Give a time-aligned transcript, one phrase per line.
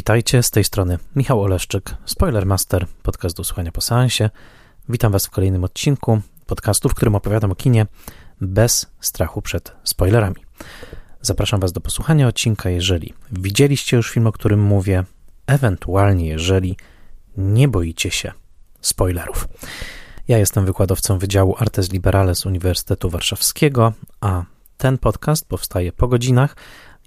[0.00, 4.30] Witajcie, z tej strony Michał Oleszczyk, Spoilermaster, podcast do słuchania po seansie.
[4.88, 7.86] Witam Was w kolejnym odcinku podcastu, w którym opowiadam o kinie
[8.40, 10.36] bez strachu przed spoilerami.
[11.20, 15.04] Zapraszam Was do posłuchania odcinka, jeżeli widzieliście już film, o którym mówię,
[15.46, 16.76] ewentualnie jeżeli
[17.36, 18.32] nie boicie się
[18.80, 19.48] spoilerów.
[20.28, 24.44] Ja jestem wykładowcą Wydziału Artes Liberales Uniwersytetu Warszawskiego, a
[24.76, 26.56] ten podcast powstaje po godzinach.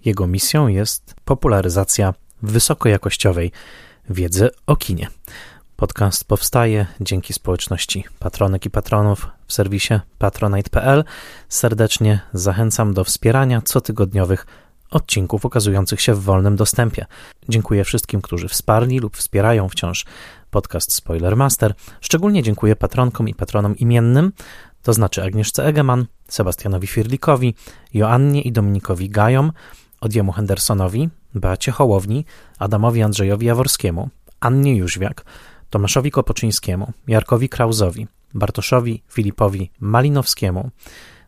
[0.05, 3.52] Jego misją jest popularyzacja wysokojakościowej
[4.09, 5.07] wiedzy o kinie.
[5.75, 11.03] Podcast powstaje dzięki społeczności patronek i patronów w serwisie patronite.pl.
[11.49, 14.45] Serdecznie zachęcam do wspierania cotygodniowych
[14.91, 17.05] odcinków ukazujących się w wolnym dostępie.
[17.49, 20.05] Dziękuję wszystkim, którzy wsparli lub wspierają wciąż
[20.51, 21.73] podcast Spoilermaster.
[22.01, 24.31] Szczególnie dziękuję patronkom i patronom imiennym,
[24.84, 27.55] to znaczy Agnieszce Egeman, Sebastianowi Firlikowi,
[27.93, 29.51] Joannie i Dominikowi Gajom,
[30.01, 32.26] Odiemu Hendersonowi, Beacie Hołowni,
[32.59, 35.26] Adamowi Andrzejowi Jaworskiemu, Annie Jóźwiak,
[35.70, 40.70] Tomaszowi Kopoczyńskiemu, Jarkowi Krauzowi, Bartoszowi Filipowi Malinowskiemu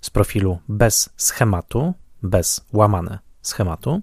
[0.01, 4.01] z profilu bez schematu, bez łamane schematu,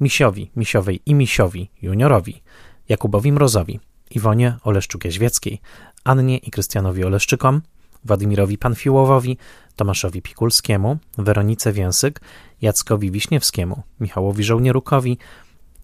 [0.00, 2.42] Misiowi, Misiowej i Misiowi Juniorowi,
[2.88, 3.80] Jakubowi Mrozowi,
[4.10, 5.58] Iwonie Oleszczuk-Jaźwieckiej,
[6.04, 7.62] Annie i Krystianowi Oleszczykom,
[8.04, 9.38] Władimirowi Panfiłowowi,
[9.76, 12.20] Tomaszowi Pikulskiemu, Weronice Więsyk,
[12.62, 15.18] Jackowi Wiśniewskiemu, Michałowi Żołnierukowi,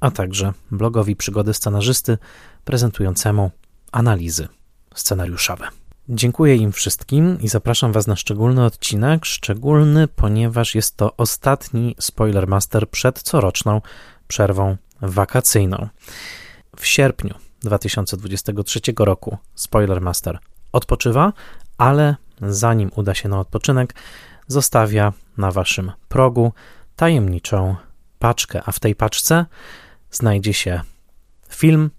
[0.01, 2.19] a także blogowi Przygody Scenarzysty
[2.65, 3.51] prezentującemu
[3.93, 4.49] analizy
[4.95, 5.69] scenariuszowe.
[6.09, 9.25] Dziękuję im wszystkim i zapraszam Was na szczególny odcinek.
[9.25, 13.81] Szczególny, ponieważ jest to ostatni Spoilermaster przed coroczną
[14.29, 15.89] przerwą wakacyjną.
[16.77, 20.39] W sierpniu 2023 roku Spoilermaster
[20.73, 21.33] odpoczywa,
[21.79, 23.95] ale zanim uda się na odpoczynek,
[24.49, 26.53] zostawia na Waszym progu
[26.97, 27.77] tajemniczą
[28.19, 29.47] paczkę, a w tej paczce
[30.11, 30.81] znajdzie się
[31.49, 31.91] film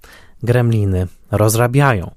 [0.44, 2.12] Gremliny rozrabiają.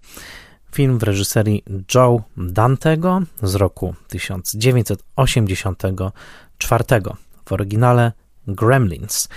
[0.75, 6.85] Film w reżyserii Joe Dantego z roku 1984,
[7.45, 8.13] w oryginale
[8.47, 9.29] Gremlins.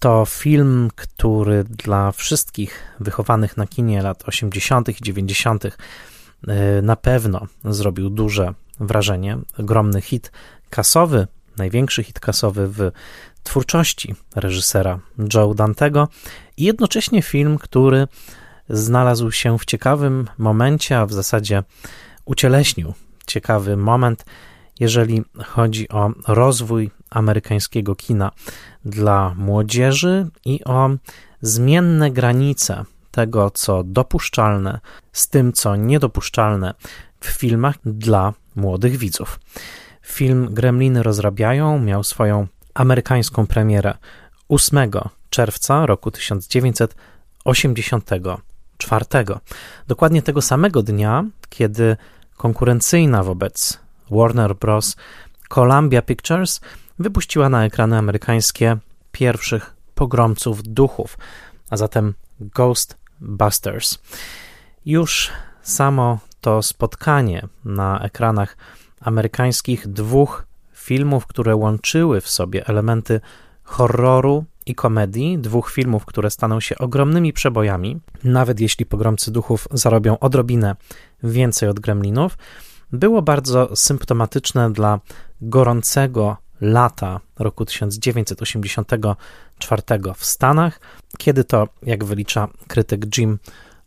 [0.00, 4.88] To film, który dla wszystkich wychowanych na kinie lat 80.
[4.88, 5.64] i 90.
[5.64, 5.70] Y,
[6.82, 9.38] na pewno zrobił duże wrażenie.
[9.58, 10.32] Ogromny hit
[10.70, 11.26] kasowy,
[11.56, 12.90] największy hit kasowy w
[13.42, 14.98] twórczości reżysera
[15.34, 16.08] Joe Dantego
[16.56, 18.08] i jednocześnie film, który
[18.68, 21.62] znalazł się w ciekawym momencie, a w zasadzie
[22.24, 22.94] ucieleśnił
[23.26, 24.24] ciekawy moment,
[24.80, 28.30] jeżeli chodzi o rozwój amerykańskiego kina
[28.84, 30.90] dla młodzieży i o
[31.40, 34.80] zmienne granice tego, co dopuszczalne,
[35.12, 36.74] z tym, co niedopuszczalne
[37.20, 39.40] w filmach dla młodych widzów.
[40.02, 43.94] Film Gremliny rozrabiają miał swoją amerykańską premierę
[44.48, 44.90] 8
[45.30, 49.04] czerwca roku 1984.
[49.86, 51.96] Dokładnie tego samego dnia, kiedy
[52.36, 53.78] konkurencyjna wobec
[54.10, 54.96] Warner Bros.
[55.48, 56.60] Columbia Pictures
[56.98, 58.76] wypuściła na ekrany amerykańskie
[59.12, 61.18] pierwszych pogromców duchów,
[61.70, 63.98] a zatem Ghostbusters.
[64.86, 65.30] Już
[65.62, 68.56] samo to spotkanie na ekranach
[69.00, 73.20] amerykańskich dwóch filmów, które łączyły w sobie elementy
[73.62, 80.18] horroru i komedii, dwóch filmów, które staną się ogromnymi przebojami, nawet jeśli pogromcy duchów zarobią
[80.18, 80.76] odrobinę
[81.22, 82.38] więcej od gremlinów,
[82.92, 85.00] było bardzo symptomatyczne dla
[85.40, 89.82] gorącego lata roku 1984
[90.16, 90.80] w Stanach,
[91.18, 93.38] kiedy to, jak wylicza krytyk Jim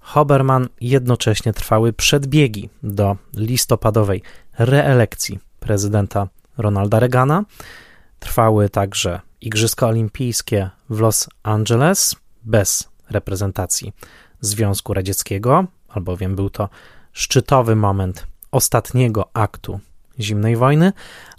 [0.10, 4.22] Hoberman, jednocześnie trwały przedbiegi do listopadowej
[4.60, 6.28] reelekcji prezydenta
[6.58, 7.44] Ronalda Reagana.
[8.20, 13.94] Trwały także Igrzyska Olimpijskie w Los Angeles bez reprezentacji
[14.42, 16.70] Związku Radzieckiego, albowiem był to
[17.14, 19.80] szczytowy moment ostatniego aktu
[20.20, 20.94] zimnej wojny,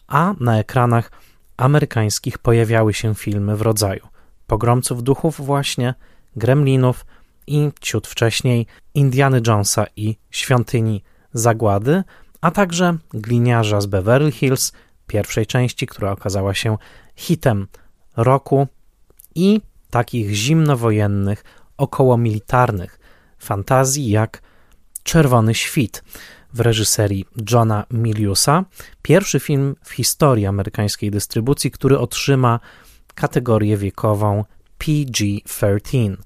[0.08, 1.10] a na ekranach
[1.56, 4.06] amerykańskich pojawiały się filmy w rodzaju
[4.46, 5.94] Pogromców Duchów właśnie,
[6.36, 7.04] Gremlinów
[7.50, 11.02] i ciut wcześniej Indiany Jonesa i Świątyni
[11.32, 12.02] Zagłady,
[12.40, 14.72] a także Gliniarza z Beverly Hills,
[15.06, 16.78] pierwszej części, która okazała się
[17.16, 17.66] hitem
[18.16, 18.66] roku
[19.34, 19.60] i
[19.90, 21.44] takich zimnowojennych,
[21.76, 22.98] okołomilitarnych
[23.38, 24.42] fantazji jak
[25.02, 26.04] Czerwony Świt
[26.52, 28.64] w reżyserii Johna Miliusa.
[29.02, 32.60] Pierwszy film w historii amerykańskiej dystrybucji, który otrzyma
[33.14, 34.44] kategorię wiekową
[34.78, 36.16] PG-13,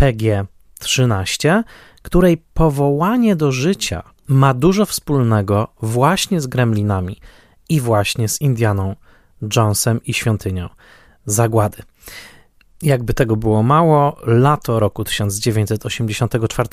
[0.00, 1.62] PG-13,
[2.02, 7.16] której powołanie do życia ma dużo wspólnego właśnie z Gremlinami
[7.68, 8.96] i właśnie z Indianą
[9.56, 10.68] Jonesem i Świątynią
[11.26, 11.82] Zagłady.
[12.82, 16.68] Jakby tego było mało, lato roku 1984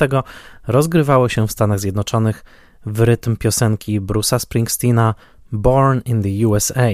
[0.68, 2.44] rozgrywało się w Stanach Zjednoczonych
[2.85, 5.15] w rytm piosenki Bruce'a Springsteena
[5.51, 6.89] Born in the USA.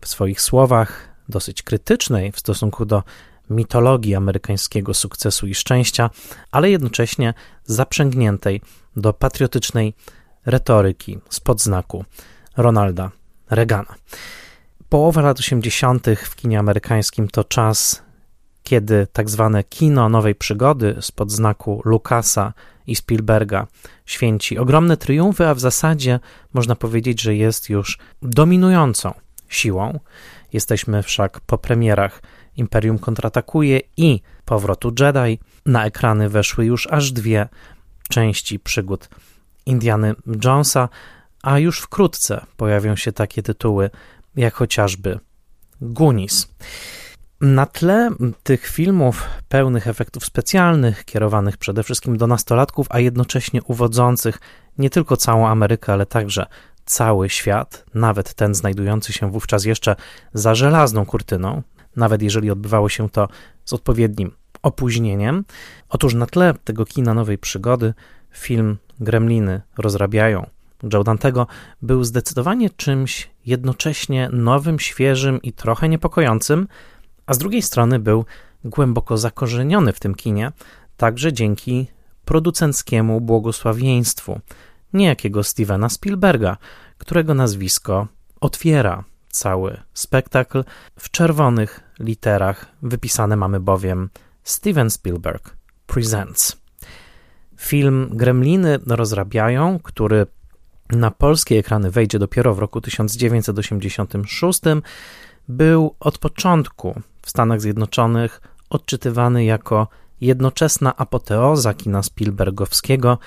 [0.00, 3.02] W swoich słowach, dosyć krytycznej w stosunku do
[3.50, 6.10] mitologii amerykańskiego sukcesu i szczęścia,
[6.50, 7.34] ale jednocześnie
[7.64, 8.60] zaprzęgniętej
[8.96, 9.94] do patriotycznej
[10.46, 12.04] retoryki spod znaku
[12.56, 13.10] Ronalda
[13.50, 13.94] Reagana.
[14.88, 16.06] Połowa lat 80.
[16.24, 18.02] w kinie amerykańskim to czas,
[18.62, 22.52] kiedy tak zwane kino nowej przygody spod znaku Lucasa
[22.86, 23.66] i Spielberga
[24.06, 26.20] święci ogromne triumfy, a w zasadzie
[26.54, 29.14] można powiedzieć, że jest już dominującą
[29.48, 30.00] siłą.
[30.52, 32.22] Jesteśmy wszak po premierach
[32.56, 35.38] Imperium kontratakuje i powrotu Jedi.
[35.66, 37.48] Na ekrany weszły już aż dwie
[38.08, 39.08] części przygód
[39.66, 40.14] Indiany
[40.44, 40.88] Jonesa,
[41.42, 43.90] a już wkrótce pojawią się takie tytuły
[44.36, 45.18] jak chociażby
[45.80, 46.48] Goonies.
[47.40, 48.10] Na tle
[48.42, 54.40] tych filmów pełnych efektów specjalnych, kierowanych przede wszystkim do nastolatków, a jednocześnie uwodzących
[54.78, 56.46] nie tylko całą Amerykę, ale także
[56.84, 59.96] cały świat, nawet ten znajdujący się wówczas jeszcze
[60.34, 61.62] za żelazną kurtyną,
[61.96, 63.28] nawet jeżeli odbywało się to
[63.64, 64.32] z odpowiednim
[64.62, 65.44] opóźnieniem.
[65.88, 67.94] Otóż na tle tego kina nowej przygody
[68.32, 70.46] film Gremliny rozrabiają
[70.92, 71.46] Joe Dantego
[71.82, 76.68] był zdecydowanie czymś jednocześnie nowym, świeżym i trochę niepokojącym,
[77.26, 78.24] a z drugiej strony był
[78.64, 80.52] głęboko zakorzeniony w tym kinie,
[80.96, 81.86] także dzięki
[82.24, 84.40] producenckiemu błogosławieństwu
[84.92, 86.56] niejakiego Stevena Spielberga,
[86.98, 88.06] którego nazwisko
[88.40, 90.64] otwiera cały spektakl.
[90.98, 94.10] W czerwonych literach wypisane mamy bowiem
[94.42, 95.56] Steven Spielberg
[95.86, 96.56] Presents.
[97.56, 100.26] Film Gremliny rozrabiają, który
[100.90, 104.60] na polskie ekrany wejdzie dopiero w roku 1986,
[105.48, 108.40] był od początku w Stanach Zjednoczonych
[108.70, 109.88] odczytywany jako
[110.20, 113.18] jednoczesna apoteoza kina Spielbergowskiego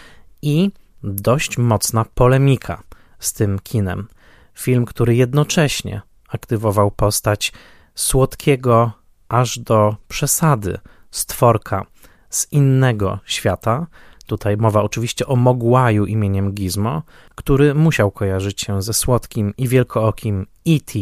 [0.42, 0.72] i
[1.04, 2.84] dość mocna polemika
[3.20, 4.08] z tym kinem.
[4.54, 7.54] Film, który jednocześnie aktywował postać
[8.00, 8.92] słodkiego
[9.30, 10.78] aż do przesady
[11.12, 11.86] stworka
[12.30, 13.88] z innego świata,
[14.30, 17.04] Tutaj mowa oczywiście o Mogłaju imieniem Gizmo,
[17.36, 21.00] który musiał kojarzyć się ze słodkim i wielkookim E.T.,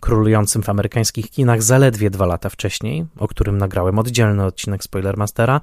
[0.00, 5.60] królującym w amerykańskich kinach zaledwie dwa lata wcześniej, o którym nagrałem oddzielny odcinek Spoilermastera,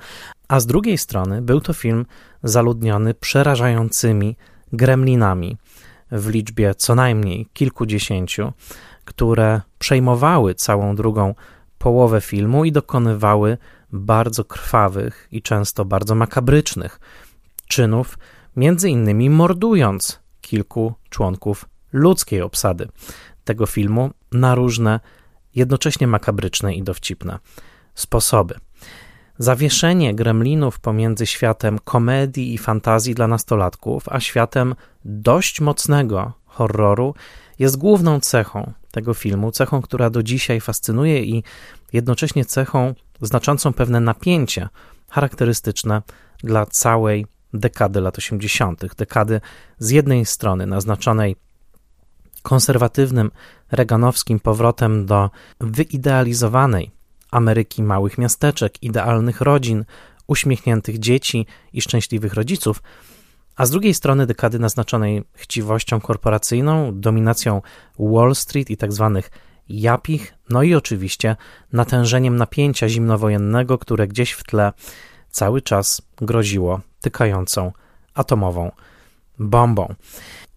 [0.47, 2.06] a z drugiej strony był to film
[2.44, 4.36] zaludniony przerażającymi
[4.74, 5.57] gremlinami
[6.12, 8.54] w liczbie co najmniej kilkudziesięciu,
[9.06, 11.36] które przejmowały całą drugą
[11.77, 13.57] połowę filmu i dokonywały
[13.92, 17.00] bardzo krwawych i często bardzo makabrycznych
[17.68, 18.18] czynów,
[18.56, 22.88] między innymi mordując kilku członków ludzkiej obsady
[23.44, 25.00] tego filmu na różne,
[25.56, 27.39] jednocześnie makabryczne i dowcipne
[27.95, 28.56] sposoby.
[29.38, 34.75] Zawieszenie gremlinów pomiędzy światem komedii i fantazji dla nastolatków, a światem
[35.06, 37.15] dość mocnego horroru
[37.59, 41.44] jest główną cechą tego filmu, cechą, która do dzisiaj fascynuje i
[41.94, 44.69] jednocześnie cechą znaczącą pewne napięcie
[45.09, 46.01] charakterystyczne
[46.44, 49.42] dla całej dekady lat 80., dekady
[49.80, 51.35] z jednej strony naznaczonej
[52.44, 53.31] konserwatywnym
[53.71, 56.92] reganowskim powrotem do wyidealizowanej
[57.31, 59.85] Ameryki małych miasteczek, idealnych rodzin,
[60.27, 62.81] uśmiechniętych dzieci i szczęśliwych rodziców,
[63.55, 67.61] a z drugiej strony dekady naznaczonej chciwością korporacyjną, dominacją
[67.99, 69.21] Wall Street i tzw.
[69.23, 69.31] Tak
[69.69, 71.35] japich, no i oczywiście
[71.73, 74.73] natężeniem napięcia zimnowojennego, które gdzieś w tle
[75.29, 77.71] cały czas groziło tykającą
[78.13, 78.71] atomową
[79.39, 79.95] bombą.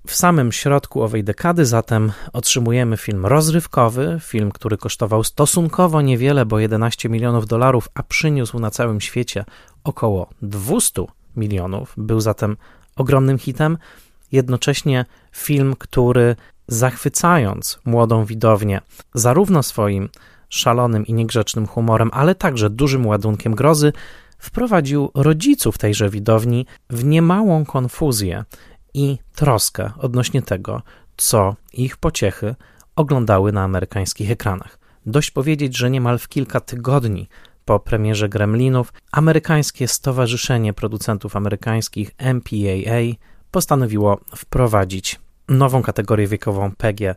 [0.07, 6.59] W samym środku owej dekady zatem otrzymujemy film rozrywkowy, film, który kosztował stosunkowo niewiele, bo
[6.59, 9.45] 11 milionów dolarów, a przyniósł na całym świecie
[9.85, 11.05] około 200
[11.37, 11.95] milionów.
[11.97, 12.57] Był zatem
[12.97, 13.79] ogromnym hitem.
[14.33, 16.37] Jednocześnie film, który
[16.69, 18.81] zachwycając młodą widownię
[19.15, 20.09] zarówno swoim
[20.49, 23.93] szalonym i niegrzecznym humorem, ale także dużym ładunkiem grozy,
[24.39, 28.45] wprowadził rodziców tejże widowni w niemałą konfuzję
[28.95, 30.83] i troskę odnośnie tego,
[31.17, 32.55] co ich pociechy
[32.97, 34.79] oglądały na amerykańskich ekranach.
[35.07, 37.29] Dość powiedzieć, że niemal w kilka tygodni
[37.65, 43.01] po premierze Gremlinów amerykańskie Stowarzyszenie Producentów Amerykańskich MPAA
[43.51, 47.15] postanowiło wprowadzić nową kategorię wiekową PG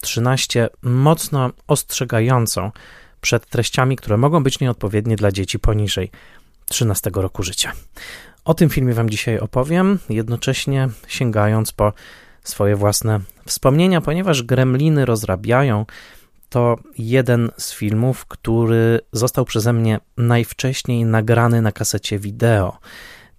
[0.00, 2.70] 13, mocno ostrzegającą
[3.20, 6.10] przed treściami, które mogą być nieodpowiednie dla dzieci poniżej
[6.68, 7.72] 13 roku życia.
[8.44, 11.92] O tym filmie Wam dzisiaj opowiem, jednocześnie sięgając po
[12.44, 15.86] swoje własne wspomnienia, ponieważ gremliny rozrabiają
[16.48, 22.78] to jeden z filmów, który został przeze mnie najwcześniej nagrany na kasecie wideo.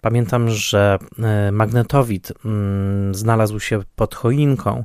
[0.02, 4.84] Pamiętam, że e, magnetowid mm, znalazł się pod choinką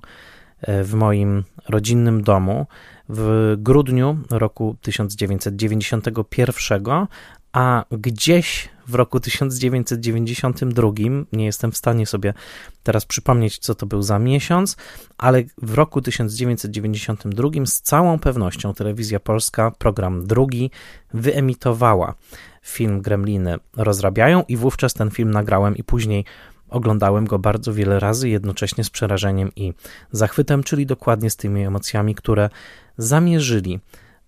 [0.60, 2.66] e, w moim rodzinnym domu
[3.08, 7.06] w grudniu roku 1991,
[7.54, 10.90] a gdzieś w roku 1992,
[11.32, 12.34] nie jestem w stanie sobie
[12.82, 14.76] teraz przypomnieć, co to był za miesiąc,
[15.18, 20.70] ale w roku 1992 z całą pewnością telewizja polska, program drugi,
[21.14, 22.14] wyemitowała
[22.62, 26.24] film Gremliny rozrabiają i wówczas ten film nagrałem i później
[26.68, 29.72] oglądałem go bardzo wiele razy, jednocześnie z przerażeniem i
[30.12, 32.50] zachwytem, czyli dokładnie z tymi emocjami, które
[32.98, 33.80] zamierzyli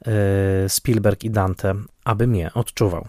[0.07, 3.07] e, Spielberg i Dante, aby mnie odczuwał.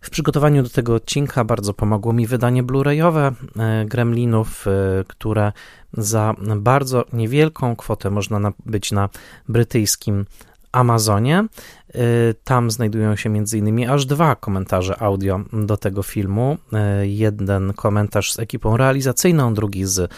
[0.00, 4.70] W przygotowaniu do tego odcinka bardzo pomogło mi wydanie Blu-rayowe e, Gremlinów, e,
[5.08, 5.52] które
[5.92, 9.08] za bardzo niewielką kwotę można nabyć na
[9.48, 10.24] brytyjskim
[10.72, 11.44] Amazonie.
[11.94, 13.90] Y, tam znajdują się m.in.
[13.90, 16.56] aż dwa komentarze audio do tego filmu.
[17.02, 20.12] Jeden komentarz z ekipą realizacyjną, drugi z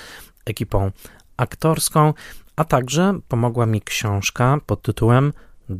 [0.44, 0.90] ekipą
[1.36, 2.14] aktorską,
[2.56, 5.32] a także pomogła mi książka pod tytułem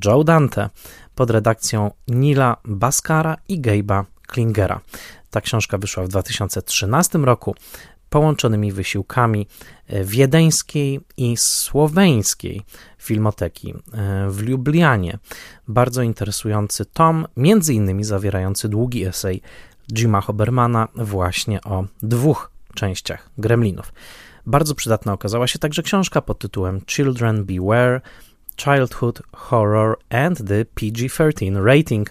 [0.05, 0.71] Joe Dante
[1.15, 4.81] pod redakcją Nila Baskara i Gabe'a Klingera.
[5.31, 7.55] Ta książka wyszła w 2013 roku
[8.11, 9.47] połączonymi wysiłkami
[9.87, 12.63] e, wiedeńskiej i słoweńskiej
[12.99, 15.19] filmoteki e, w Lublianie.
[15.69, 19.43] Bardzo interesujący tom, między innymi zawierający długi esej
[19.93, 23.93] Jima Hobermana właśnie o dwóch częściach Gremlinów.
[24.47, 28.01] Bardzo przydatna okazała się także książka pod tytułem Children Beware
[28.57, 32.11] Childhood Horror and the PG-13 Rating,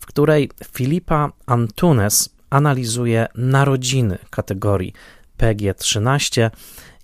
[0.00, 4.92] w której Filipa Antunes analizuje narodziny kategorii
[5.38, 6.50] PG-13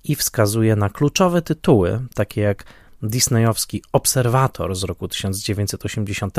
[0.04, 2.64] i wskazuje na kluczowe tytuły, takie jak
[3.02, 6.36] disneyowski Obserwator z roku 1980,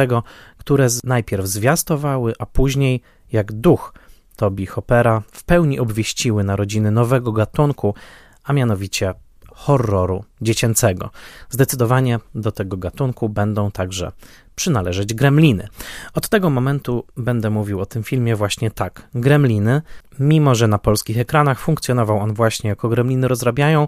[0.58, 3.94] które najpierw zwiastowały, a później, jak duch
[4.36, 7.96] Toby Hoppera, w pełni obwieściły narodziny nowego gatunku,
[8.44, 9.14] a mianowicie
[9.54, 11.10] horroru dziecięcego.
[11.50, 14.12] Zdecydowanie do tego gatunku będą także
[14.56, 15.68] przynależeć gremliny.
[16.14, 19.08] Od tego momentu będę mówił o tym filmie właśnie tak.
[19.14, 19.82] Gremliny,
[20.20, 23.88] mimo że na polskich ekranach funkcjonował on właśnie jako Gremliny rozrabiają,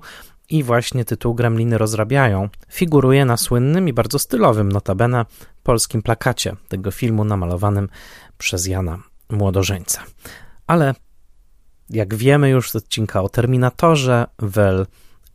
[0.50, 5.26] i właśnie tytuł Gremliny rozrabiają figuruje na słynnym i bardzo stylowym notabene
[5.64, 7.90] polskim plakacie tego filmu namalowanym
[8.38, 10.04] przez Jana Młodożeńca.
[10.68, 10.96] Ale
[11.90, 14.86] jak wiemy już z odcinka o Terminatorze, Wel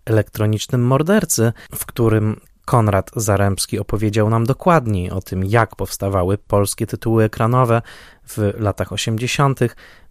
[0.04, 7.24] elektronicznym mordercy, w którym Konrad Zaremski opowiedział nam dokładniej o tym, jak powstawały polskie tytuły
[7.24, 7.82] ekranowe
[8.28, 9.60] w latach 80.,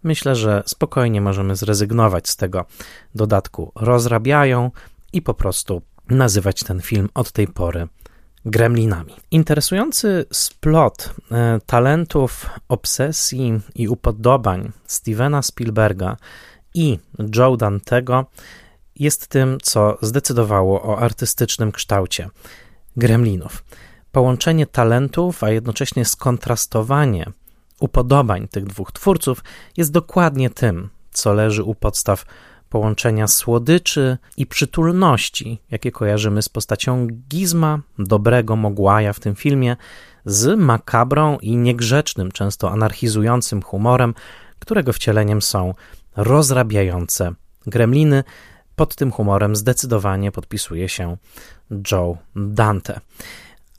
[0.02, 2.64] myślę, że spokojnie możemy zrezygnować z tego
[3.14, 3.72] dodatku.
[3.74, 4.70] Rozrabiają
[5.12, 7.88] i po prostu nazywać ten film od tej pory
[8.44, 9.14] gremlinami.
[9.30, 16.16] Interesujący splot e, talentów, obsesji i upodobań Stevena Spielberga
[16.74, 16.98] i
[17.36, 18.26] Joe Dantego
[19.00, 22.28] jest tym, co zdecydowało o artystycznym kształcie
[22.96, 23.64] gremlinów.
[24.12, 27.26] Połączenie talentów, a jednocześnie skontrastowanie
[27.80, 29.44] upodobań tych dwóch twórców
[29.76, 32.24] jest dokładnie tym, co leży u podstaw
[32.68, 39.76] połączenia słodyczy i przytulności, jakie kojarzymy z postacią Gizma, dobrego Mogłaja w tym filmie,
[40.24, 44.14] z makabrą i niegrzecznym, często anarchizującym humorem,
[44.58, 45.74] którego wcieleniem są
[46.16, 47.34] rozrabiające
[47.66, 48.24] gremliny,
[48.80, 51.16] pod tym humorem zdecydowanie podpisuje się
[51.92, 53.00] Joe Dante.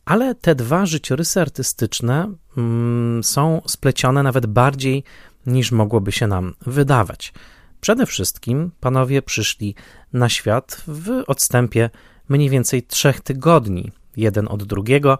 [0.05, 5.03] Ale te dwa życiorysy artystyczne mm, są splecione nawet bardziej
[5.45, 7.33] niż mogłoby się nam wydawać.
[7.79, 9.75] Przede wszystkim panowie przyszli
[10.13, 11.89] na świat w odstępie
[12.29, 15.17] mniej więcej trzech tygodni, jeden od drugiego,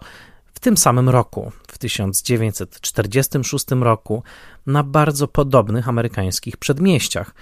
[0.54, 4.22] w tym samym roku, w 1946 roku,
[4.66, 7.34] na bardzo podobnych amerykańskich przedmieściach.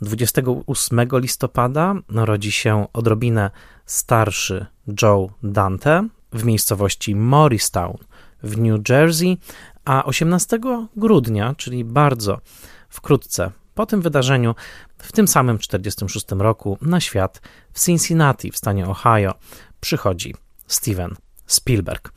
[0.00, 3.50] 28 listopada rodzi się odrobinę
[3.86, 4.66] starszy
[5.02, 7.96] Joe Dante w miejscowości Morristown
[8.42, 9.38] w New Jersey,
[9.84, 10.58] a 18
[10.96, 12.40] grudnia, czyli bardzo
[12.88, 14.54] wkrótce po tym wydarzeniu,
[14.98, 17.40] w tym samym 46 roku na świat
[17.72, 19.34] w Cincinnati w stanie Ohio
[19.80, 20.34] przychodzi
[20.66, 22.12] Steven Spielberg.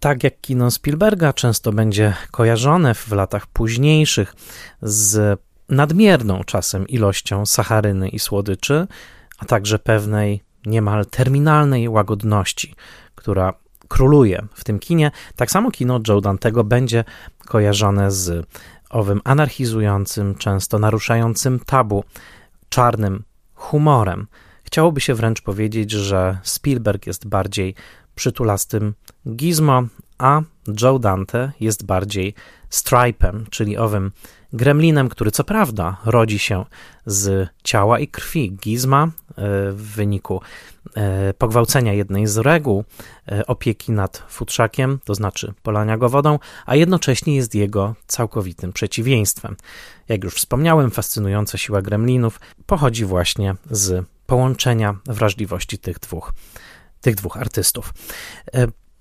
[0.00, 4.34] Tak jak kino Spielberga często będzie kojarzone w latach późniejszych
[4.82, 8.86] z nadmierną czasem ilością sacharyny i słodyczy,
[9.38, 12.74] a także pewnej niemal terminalnej łagodności,
[13.14, 13.52] która
[13.88, 15.10] króluje w tym kinie.
[15.36, 17.04] Tak samo kino Joe Dantego będzie
[17.46, 18.46] kojarzone z
[18.90, 22.04] owym anarchizującym, często naruszającym tabu,
[22.68, 24.26] czarnym humorem.
[24.64, 27.74] Chciałoby się wręcz powiedzieć, że Spielberg jest bardziej
[28.14, 28.94] przytulastym
[29.28, 29.82] Gizmo,
[30.18, 30.42] a
[30.82, 32.34] Joe Dante jest bardziej
[32.70, 34.10] Stripem, czyli owym
[34.52, 36.64] gremlinem, który co prawda rodzi się
[37.06, 39.10] z ciała i krwi Gizma e,
[39.72, 40.40] w wyniku
[40.96, 42.84] e, pogwałcenia jednej z reguł
[43.28, 49.56] e, opieki nad futrzakiem, to znaczy polania go wodą, a jednocześnie jest jego całkowitym przeciwieństwem.
[50.08, 56.32] Jak już wspomniałem, fascynująca siła gremlinów pochodzi właśnie z połączenia wrażliwości tych dwóch,
[57.00, 57.92] tych dwóch artystów.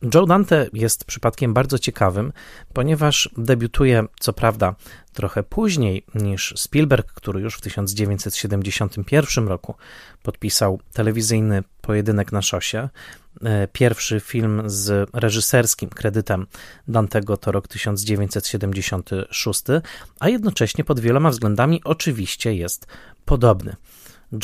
[0.01, 2.33] Joe Dante jest przypadkiem bardzo ciekawym,
[2.73, 4.75] ponieważ debiutuje, co prawda,
[5.13, 9.75] trochę później niż Spielberg, który już w 1971 roku
[10.23, 12.89] podpisał telewizyjny pojedynek na szosie.
[13.43, 16.47] E, pierwszy film z reżyserskim kredytem
[16.87, 19.63] Dantego to rok 1976,
[20.19, 22.87] a jednocześnie pod wieloma względami oczywiście jest
[23.25, 23.75] podobny.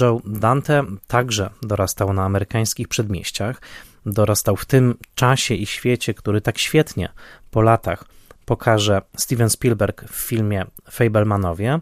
[0.01, 3.61] Joe Dante także dorastał na amerykańskich przedmieściach
[4.05, 7.09] dorastał w tym czasie i świecie, który tak świetnie
[7.51, 8.05] po latach
[8.45, 11.79] pokaże Steven Spielberg w filmie Fablemanowie,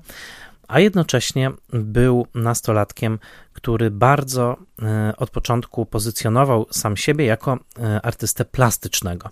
[0.67, 3.19] a jednocześnie był nastolatkiem,
[3.53, 9.29] który bardzo e, od początku pozycjonował sam siebie jako e, artystę plastycznego.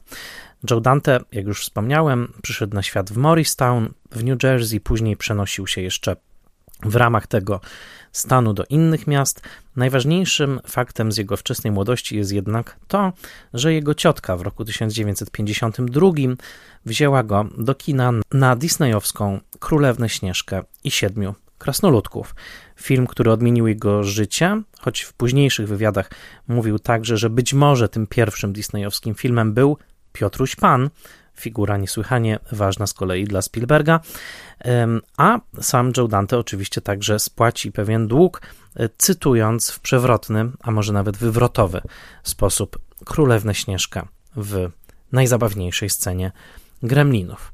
[0.70, 5.68] Joe Dante, jak już wspomniałem, przyszedł na świat w Morristown w New Jersey, później przenosił
[5.68, 6.16] się jeszcze
[6.84, 7.62] w ramach tego
[8.12, 9.42] stanu do innych miast.
[9.76, 13.14] Najważniejszym faktem z jego wczesnej młodości jest jednak to,
[13.54, 16.12] że jego ciotka w roku 1952
[16.86, 22.36] wzięła go do kina na disneyowską Królewnę Śnieżkę i Siedmiu Krasnoludków.
[22.76, 26.12] Film, który odmienił jego życie, choć w późniejszych wywiadach
[26.48, 29.78] mówił także, że być może tym pierwszym disneyowskim filmem był
[30.14, 30.90] Piotruś Pan,
[31.40, 34.00] figura niesłychanie ważna z kolei dla Spielberga,
[35.18, 38.42] a sam Joe Dante oczywiście także spłaci pewien dług,
[38.76, 41.82] e, cytując w przewrotny, a może nawet wywrotowy
[42.24, 44.70] sposób Królewnę Śnieżka w
[45.12, 46.32] najzabawniejszej scenie
[46.84, 47.54] Gremlinów.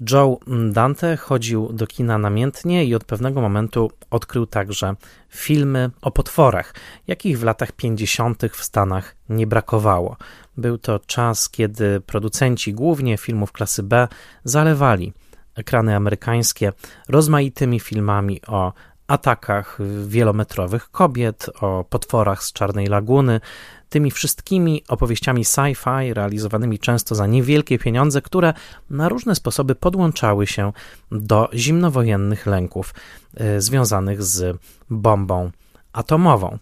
[0.00, 0.38] Joe
[0.72, 4.94] Dante chodził do kina namiętnie i od pewnego momentu odkrył także
[5.28, 6.74] filmy o potworach,
[7.06, 8.42] jakich w latach 50.
[8.52, 10.16] w Stanach nie brakowało.
[10.56, 14.08] Był to czas, kiedy producenci głównie filmów klasy B
[14.44, 15.12] zalewali
[15.54, 16.72] ekrany amerykańskie
[17.08, 18.72] rozmaitymi filmami o
[19.06, 23.40] atakach wielometrowych kobiet, o potworach z Czarnej Laguny,
[23.88, 28.54] tymi wszystkimi opowieściami sci-fi realizowanymi często za niewielkie pieniądze, które
[28.90, 30.72] na różne sposoby podłączały się
[31.10, 32.94] do zimnowojennych lęków
[33.40, 34.58] y, związanych z
[34.90, 35.50] bombą
[35.92, 36.58] atomową.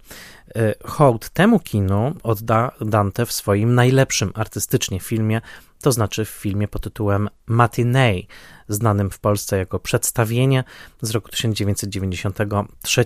[0.57, 5.41] Y, hołd temu kinu odda Dante w swoim najlepszym artystycznie filmie,
[5.81, 8.27] to znaczy w filmie pod tytułem Matinee,
[8.69, 10.65] znanym w Polsce jako Przedstawienie
[11.01, 13.05] z roku 1993,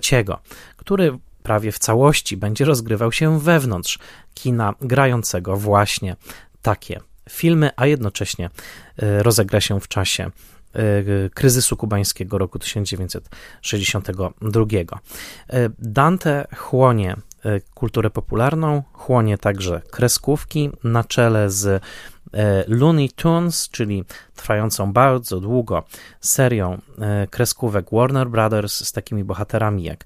[0.77, 3.99] który prawie w całości będzie rozgrywał się wewnątrz
[4.33, 6.15] kina grającego właśnie
[6.61, 6.99] takie
[7.29, 8.49] filmy, a jednocześnie
[9.03, 10.31] y, rozegra się w czasie
[10.75, 14.65] y, kryzysu kubańskiego roku 1962.
[15.53, 17.15] Y, Dante chłonie
[17.73, 21.83] kulturę popularną, chłonie także kreskówki na czele z
[22.67, 24.03] Looney Tunes, czyli
[24.35, 25.83] trwającą bardzo długo
[26.21, 26.81] serią
[27.29, 30.05] kreskówek Warner Brothers z takimi bohaterami jak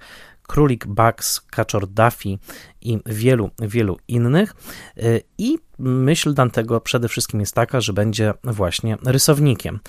[0.53, 2.37] Królik Bugs, Kaczor Duffy
[2.81, 4.55] i wielu, wielu innych.
[4.97, 9.79] Y, I myśl Dantego przede wszystkim jest taka, że będzie właśnie rysownikiem.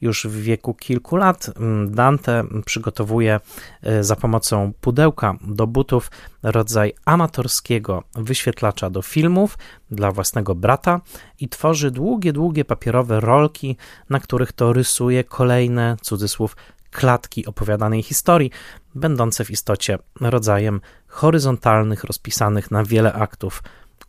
[0.00, 3.40] Już w wieku kilku lat mm, Dante przygotowuje
[3.86, 6.10] y, za pomocą pudełka do butów
[6.42, 9.58] rodzaj amatorskiego wyświetlacza do filmów
[9.90, 11.00] dla własnego brata
[11.40, 13.76] i tworzy długie, długie papierowe rolki,
[14.10, 16.56] na których to rysuje kolejne, cudzysłów,
[16.94, 18.50] klatki opowiadanej historii,
[18.94, 23.62] będące w istocie rodzajem horyzontalnych, rozpisanych na wiele aktów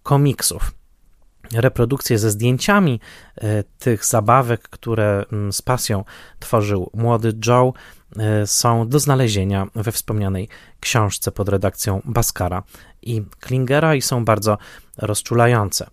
[0.03, 0.71] komiksów.
[1.53, 2.99] Reprodukcje ze zdjęciami
[3.35, 6.03] e, tych zabawek, które mm, z pasją
[6.39, 7.73] tworzył młody Joe,
[8.17, 12.63] e, są do znalezienia we wspomnianej książce pod redakcją Baskara
[13.01, 14.57] i Klingera i są bardzo
[14.97, 15.87] rozczulające.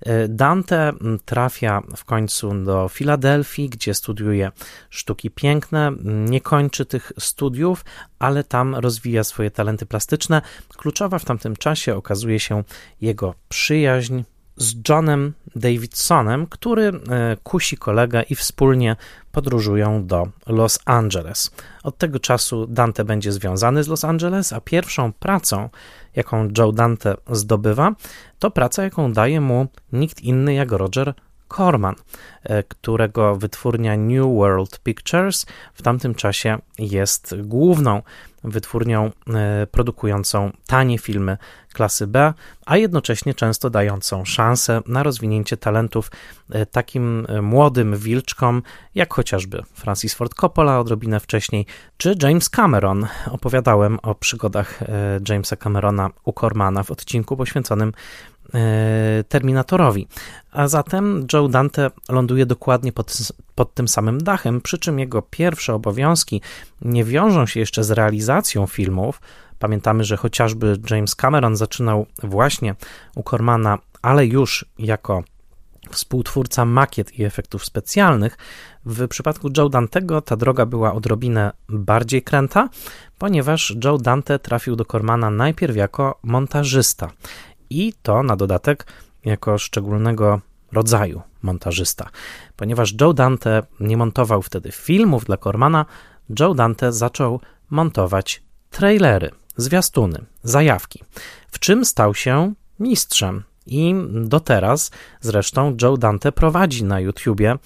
[0.00, 0.92] E, Dante
[1.24, 4.52] trafia w końcu do Filadelfii, gdzie studiuje
[4.90, 5.92] sztuki piękne.
[6.04, 7.84] Nie kończy tych studiów,
[8.18, 10.42] ale tam rozwija swoje talenty plastyczne.
[10.76, 12.64] Kluczowa w tamtym czasie okazuje się
[13.00, 14.22] jego przyjaźń
[14.56, 18.96] z Johnem Davidsonem, który e, kusi kolegę i wspólnie
[19.32, 21.50] podróżują do Los Angeles.
[21.82, 25.68] Od tego czasu Dante będzie związany z Los Angeles, a pierwszą pracą,
[26.16, 27.94] jaką Joe Dante zdobywa,
[28.38, 31.14] to praca, jaką daje mu nikt inny jak Roger
[31.48, 31.94] Corman,
[32.42, 38.02] e, którego wytwórnia New World Pictures w tamtym czasie jest główną
[38.44, 41.36] wytwórnią e, produkującą tanie filmy
[41.72, 42.34] klasy B,
[42.66, 46.10] a jednocześnie często dającą szansę na rozwinięcie talentów
[46.50, 48.62] e, takim młodym wilczkom,
[48.94, 53.06] jak chociażby Francis Ford Coppola odrobinę wcześniej, czy James Cameron.
[53.30, 54.80] Opowiadałem o przygodach
[55.28, 57.92] Jamesa Camerona u Cormana w odcinku poświęconym
[59.28, 60.08] Terminatorowi.
[60.52, 63.18] A zatem Joe Dante ląduje dokładnie pod,
[63.54, 66.40] pod tym samym dachem, przy czym jego pierwsze obowiązki
[66.82, 69.20] nie wiążą się jeszcze z realizacją filmów.
[69.58, 72.74] Pamiętamy, że chociażby James Cameron zaczynał właśnie
[73.14, 75.22] u Cormana, ale już jako
[75.90, 78.38] współtwórca makiet i efektów specjalnych.
[78.86, 82.68] W przypadku Joe Dantego ta droga była odrobinę bardziej kręta,
[83.18, 87.10] ponieważ Joe Dante trafił do Cormana najpierw jako montażysta
[87.70, 88.86] i to na dodatek
[89.24, 90.40] jako szczególnego
[90.72, 92.08] rodzaju montażysta.
[92.56, 95.86] Ponieważ Joe Dante nie montował wtedy filmów dla Cormana,
[96.40, 101.04] Joe Dante zaczął montować trailery, zwiastuny, zajawki,
[101.48, 103.42] w czym stał się mistrzem.
[103.66, 107.56] I do teraz zresztą Joe Dante prowadzi na YouTubie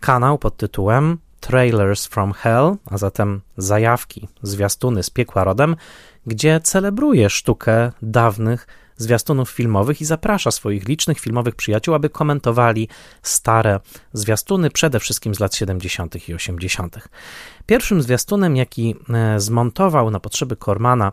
[0.00, 5.76] kanał pod tytułem Trailers from Hell, a zatem zajawki, zwiastuny z piekła rodem,
[6.26, 8.66] gdzie celebruje sztukę dawnych
[9.00, 12.88] zwiastunów filmowych i zaprasza swoich licznych filmowych przyjaciół, aby komentowali
[13.22, 13.80] stare
[14.12, 16.28] zwiastuny, przede wszystkim z lat 70.
[16.28, 16.96] i 80.
[17.66, 21.12] Pierwszym zwiastunem, jaki e, zmontował na potrzeby Cormana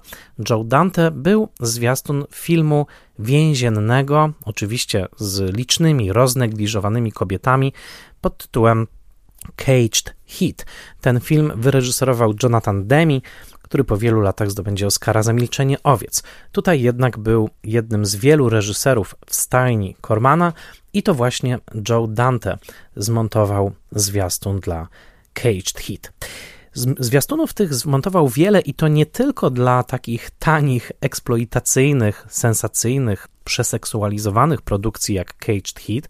[0.50, 2.86] Joe Dante, był zwiastun filmu
[3.20, 7.74] więziennego, oczywiście z licznymi, roznegliżowanymi kobietami,
[8.22, 8.88] pod tytułem
[9.56, 10.66] Caged Heat.
[11.02, 13.22] Ten film wyreżyserował Jonathan Demi,
[13.68, 16.24] który po wielu latach zdobędzie Oscara za Milczenie Owiec.
[16.52, 20.54] Tutaj jednak był jednym z wielu reżyserów w stajni Cormana
[20.94, 22.58] i to właśnie Joe Dante
[22.96, 24.88] zmontował zwiastun dla
[25.34, 26.12] Caged Heat.
[27.00, 35.16] Zwiastunów tych zmontował wiele i to nie tylko dla takich tanich, eksploitacyjnych, sensacyjnych, przeseksualizowanych produkcji
[35.16, 36.10] jak Caged Heat,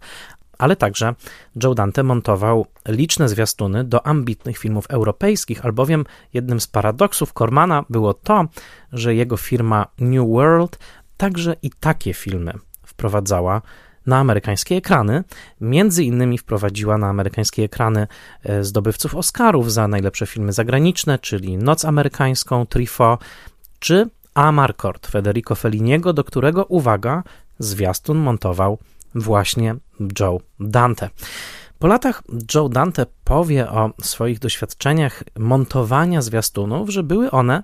[0.58, 1.14] ale także
[1.62, 8.14] Joe Dante montował liczne zwiastuny do ambitnych filmów europejskich, albowiem jednym z paradoksów Cormana było
[8.14, 8.44] to,
[8.92, 10.78] że jego firma New World
[11.16, 12.52] także i takie filmy
[12.86, 13.62] wprowadzała
[14.06, 15.24] na amerykańskie ekrany.
[15.60, 18.06] Między innymi wprowadziła na amerykańskie ekrany
[18.42, 23.18] e, zdobywców Oscarów za najlepsze filmy zagraniczne, czyli Noc Amerykańską, Trifo,
[23.78, 27.22] czy Amarcord Federico Felliniego, do którego, uwaga,
[27.58, 28.78] zwiastun montował
[29.20, 29.76] właśnie
[30.20, 31.10] Joe Dante.
[31.78, 32.22] Po latach
[32.54, 37.62] Joe Dante powie o swoich doświadczeniach montowania zwiastunów, że były one,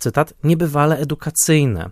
[0.00, 1.90] cytat, niebywale edukacyjne.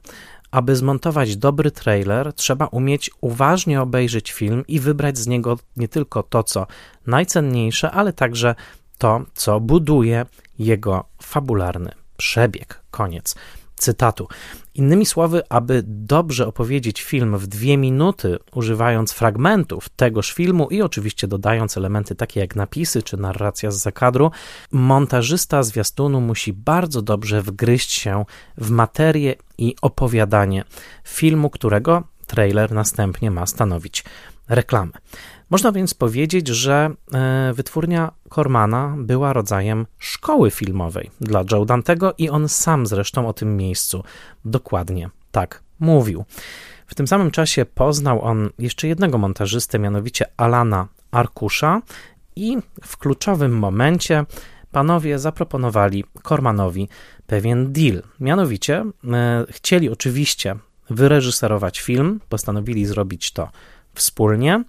[0.50, 6.22] Aby zmontować dobry trailer, trzeba umieć uważnie obejrzeć film i wybrać z niego nie tylko
[6.22, 6.66] to, co
[7.06, 8.54] najcenniejsze, ale także
[8.98, 10.26] to, co buduje
[10.58, 12.80] jego fabularny przebieg.
[12.90, 13.34] Koniec
[13.78, 14.28] cytatu.
[14.74, 21.28] Innymi słowy, aby dobrze opowiedzieć film w dwie minuty, używając fragmentów tegoż filmu i oczywiście
[21.28, 24.30] dodając elementy takie jak napisy czy narracja z zakadru,
[24.72, 28.24] montażysta zwiastunu musi bardzo dobrze wgryźć się
[28.56, 30.64] w materię i opowiadanie
[31.04, 34.04] filmu, którego trailer następnie ma stanowić
[34.48, 34.92] reklamę.
[35.50, 42.28] Można więc powiedzieć, że e, wytwórnia Cormana była rodzajem szkoły filmowej dla Joe Dantego i
[42.28, 44.04] on sam zresztą o tym miejscu
[44.44, 46.24] dokładnie tak mówił.
[46.86, 51.82] W tym samym czasie poznał on jeszcze jednego montażystę, mianowicie Alana Arkusza
[52.36, 54.24] i w kluczowym momencie
[54.72, 56.88] panowie zaproponowali Cormanowi
[57.26, 58.02] pewien deal.
[58.20, 60.56] Mianowicie e, chcieli oczywiście
[60.90, 63.48] wyreżyserować film, postanowili zrobić to
[63.94, 64.64] wspólnie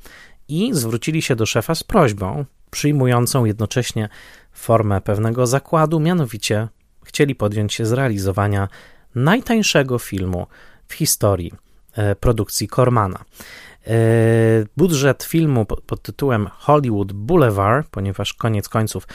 [0.49, 4.09] i zwrócili się do szefa z prośbą, przyjmującą jednocześnie
[4.51, 6.67] formę pewnego zakładu, mianowicie
[7.03, 8.67] chcieli podjąć się zrealizowania
[9.15, 10.47] najtańszego filmu
[10.87, 11.53] w historii
[11.93, 13.19] e, produkcji Cormana.
[13.87, 13.93] E,
[14.77, 19.07] budżet filmu pod tytułem Hollywood Boulevard, ponieważ koniec końców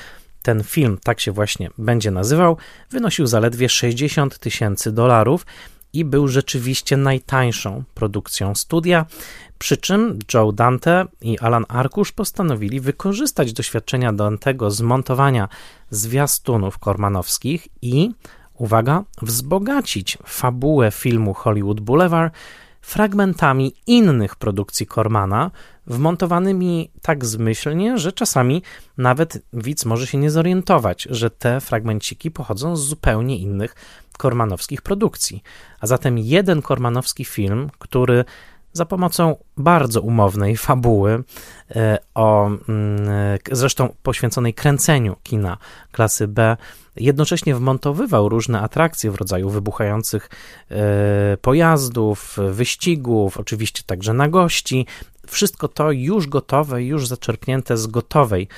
[0.42, 2.57] ten film tak się właśnie będzie nazywał,
[2.90, 5.47] wynosił zaledwie 60 tysięcy dolarów
[5.94, 9.07] i był rzeczywiście najtańszą produkcją studia.
[9.59, 15.48] Przy czym Joe Dante i Alan Arkusz postanowili wykorzystać doświadczenia Dantego z montowania
[15.90, 18.11] zwiastunów kormanowskich i,
[18.54, 22.35] uwaga, wzbogacić fabułę filmu Hollywood Boulevard
[22.85, 25.50] fragmentami innych produkcji Kormana,
[25.87, 28.62] wmontowanymi tak zmyślnie, że czasami
[28.98, 33.74] nawet widz może się nie zorientować, że te fragmenciki pochodzą z zupełnie innych
[34.18, 35.42] kormanowskich produkcji.
[35.81, 38.24] A zatem jeden kormanowski film, który
[38.74, 41.24] za pomocą bardzo umownej fabuły,
[41.77, 42.59] e, o, mm,
[43.53, 45.59] zresztą poświęconej kręceniu kina
[45.92, 46.57] klasy B,
[46.96, 50.31] jednocześnie wmontowywał różne atrakcje w rodzaju wybuchających
[50.70, 54.87] e, pojazdów, wyścigów, oczywiście także na gości.
[55.27, 58.48] Wszystko to już gotowe, już zaczerpnięte z gotowej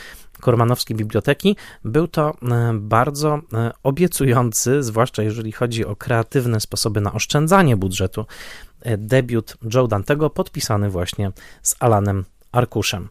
[0.40, 1.56] Kormanowskiej Biblioteki.
[1.84, 8.26] Był to e, bardzo e, obiecujący, zwłaszcza jeżeli chodzi o kreatywne sposoby na oszczędzanie budżetu,
[8.98, 12.24] debiut Joe Dantego, podpisany właśnie z Alanem
[12.56, 13.08] arkuszem.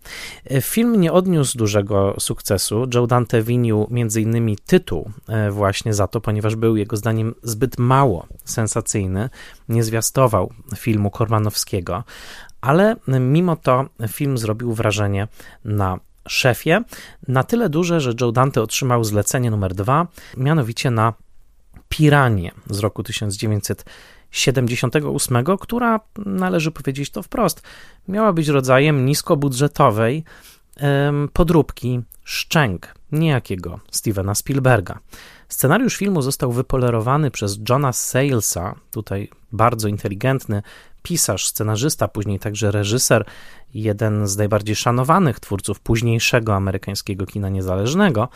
[0.61, 2.87] Film nie odniósł dużego sukcesu.
[2.93, 4.55] Joe Dante winił m.in.
[4.65, 9.29] tytuł e, właśnie za to, ponieważ był jego zdaniem zbyt mało sensacyjny,
[9.69, 12.03] nie zwiastował filmu Kormanowskiego,
[12.61, 15.27] ale mimo to film zrobił wrażenie
[15.65, 16.83] na szefie,
[17.27, 20.07] na tyle duże, że Joe Dante otrzymał zlecenie numer dwa,
[20.37, 21.13] mianowicie na
[21.89, 23.85] Piranie z roku 1900
[24.31, 27.61] 78, która, należy powiedzieć to wprost,
[28.07, 30.23] miała być rodzajem niskobudżetowej
[31.33, 34.99] podróbki Szczęk, niejakiego Stevena Spielberga.
[35.49, 40.61] Scenariusz filmu został wypolerowany przez Johna Salesa, tutaj bardzo inteligentny
[41.05, 43.25] pisarz, scenarzysta, później także reżyser,
[43.73, 48.29] jeden z najbardziej szanowanych twórców późniejszego amerykańskiego kina niezależnego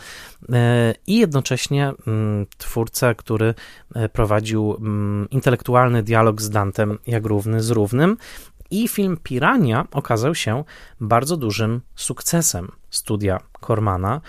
[0.52, 3.54] e, i jednocześnie mm, twórca, który
[3.94, 8.16] e, prowadził mm, intelektualny dialog z Dantem jak równy z równym.
[8.70, 10.64] I film Pirania okazał się
[11.00, 14.20] bardzo dużym sukcesem studia Kormana.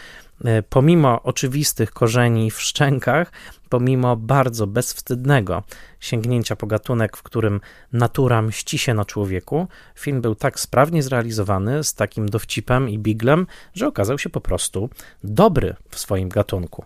[0.45, 3.31] E, pomimo oczywistych korzeni w szczękach,
[3.69, 5.63] pomimo bardzo bezwstydnego
[5.99, 7.61] sięgnięcia po gatunek, w którym
[7.93, 13.47] natura mści się na człowieku, film był tak sprawnie zrealizowany, z takim dowcipem i biglem,
[13.73, 14.89] że okazał się po prostu
[15.23, 16.85] dobry w swoim gatunku.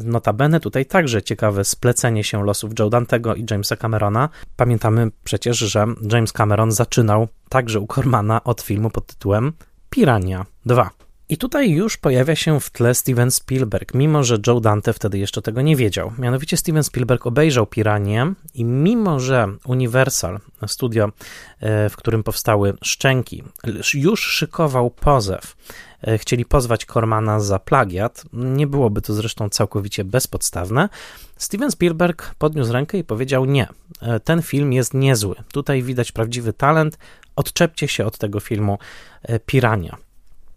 [0.00, 4.28] Notabene tutaj także ciekawe splecenie się losów Joe Dantego i Jamesa Camerona.
[4.56, 9.52] Pamiętamy przecież, że James Cameron zaczynał także u Cormana od filmu pod tytułem
[9.90, 11.01] Pirania 2.
[11.28, 15.42] I tutaj już pojawia się w tle Steven Spielberg, mimo że Joe Dante wtedy jeszcze
[15.42, 16.12] tego nie wiedział.
[16.18, 21.12] Mianowicie Steven Spielberg obejrzał Piranię i mimo że Universal, studio,
[21.60, 23.42] e, w którym powstały Szczęki,
[23.94, 25.56] już szykował pozew,
[26.02, 30.88] e, chcieli pozwać Kormana za plagiat, nie byłoby to zresztą całkowicie bezpodstawne,
[31.36, 33.68] Steven Spielberg podniósł rękę i powiedział nie,
[34.02, 36.98] e, ten film jest niezły, tutaj widać prawdziwy talent,
[37.36, 38.78] odczepcie się od tego filmu
[39.46, 39.96] Pirania.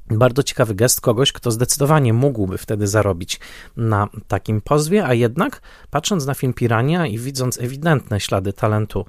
[0.10, 3.40] Bardzo ciekawy gest kogoś, kto zdecydowanie mógłby wtedy zarobić
[3.78, 9.06] na takim pozwie, a jednak patrząc na film Pirania i widząc ewidentne ślady talentu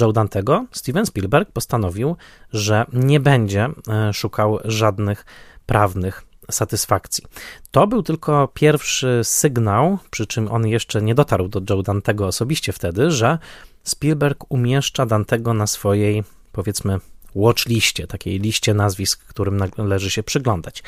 [0.00, 2.16] Joe Dantego, Steven Spielberg postanowił,
[2.52, 5.26] że nie będzie e, szukał żadnych
[5.66, 7.24] prawnych satysfakcji.
[7.70, 12.72] To był tylko pierwszy sygnał, przy czym on jeszcze nie dotarł do Joe Dantego osobiście
[12.72, 13.38] wtedy, że
[13.84, 16.98] Spielberg umieszcza Dantego na swojej, powiedzmy,
[17.34, 20.82] watchliście, takiej liście nazwisk, którym należy się przyglądać.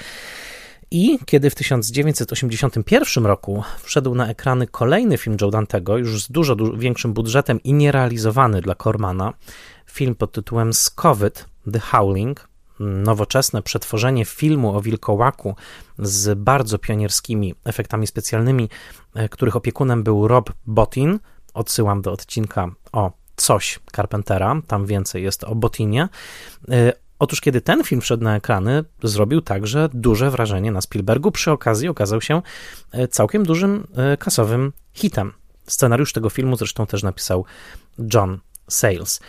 [0.90, 6.56] I kiedy w 1981 roku wszedł na ekrany kolejny film Joe Dantego, już z dużo,
[6.56, 9.32] dużo większym budżetem i nierealizowany dla Cormana,
[9.86, 12.48] film pod tytułem Scovid, The Howling,
[12.80, 15.54] nowoczesne przetworzenie filmu o wilkołaku
[15.98, 18.68] z bardzo pionierskimi efektami specjalnymi,
[19.14, 21.18] e, których opiekunem był Rob Bottin.
[21.54, 26.08] Odsyłam do odcinka o coś Carpentera, tam więcej jest o Botinie.
[26.68, 31.32] Y, otóż, kiedy ten film wszedł na ekrany, zrobił także duże wrażenie na Spielbergu.
[31.32, 32.42] Przy okazji okazał się
[32.94, 35.32] y, całkiem dużym y, kasowym hitem.
[35.66, 37.44] Scenariusz tego filmu zresztą też napisał
[38.14, 39.20] John Sayles.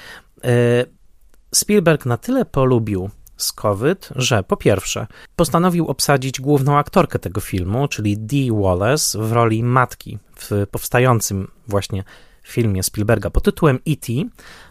[1.53, 8.17] Spielberg na tyle polubił Scovid, że po pierwsze postanowił obsadzić główną aktorkę tego filmu, czyli
[8.17, 12.03] Dee Wallace w roli matki w powstającym właśnie
[12.43, 14.13] filmie Spielberga pod tytułem E.T.,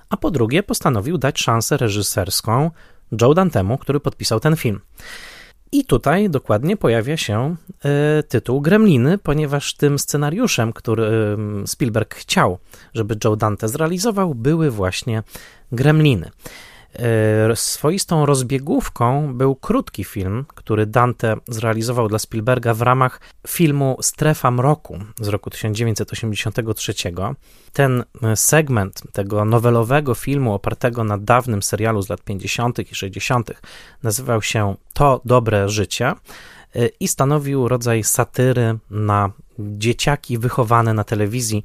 [0.09, 2.71] a po drugie postanowił dać szansę reżyserską
[3.21, 4.81] Joe Dantemu, który podpisał ten film.
[5.73, 7.57] I tutaj dokładnie pojawia się
[8.19, 12.59] y, tytuł Gremliny, ponieważ tym scenariuszem, który Spielberg chciał,
[12.95, 15.23] żeby Joe Dante zrealizował, były właśnie
[15.73, 16.31] Gremliny.
[16.99, 24.51] E, swoistą rozbiegówką był krótki film, który Dante zrealizował dla Spielberga w ramach filmu Strefa
[24.51, 26.95] Mroku z roku 1983.
[27.73, 32.79] Ten e, segment tego nowelowego filmu opartego na dawnym serialu z lat 50.
[32.93, 33.51] i 60.
[34.03, 36.15] nazywał się To dobre życie e,
[37.01, 41.65] i stanowił rodzaj satyry na dzieciaki wychowane na telewizji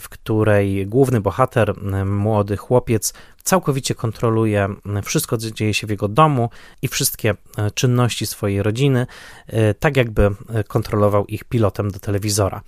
[0.00, 1.74] w której główny bohater,
[2.06, 4.68] młody chłopiec, całkowicie kontroluje
[5.02, 6.50] wszystko, co dzieje się w jego domu
[6.82, 9.06] i wszystkie e, czynności swojej rodziny,
[9.46, 12.60] e, tak jakby e, kontrolował ich pilotem do telewizora.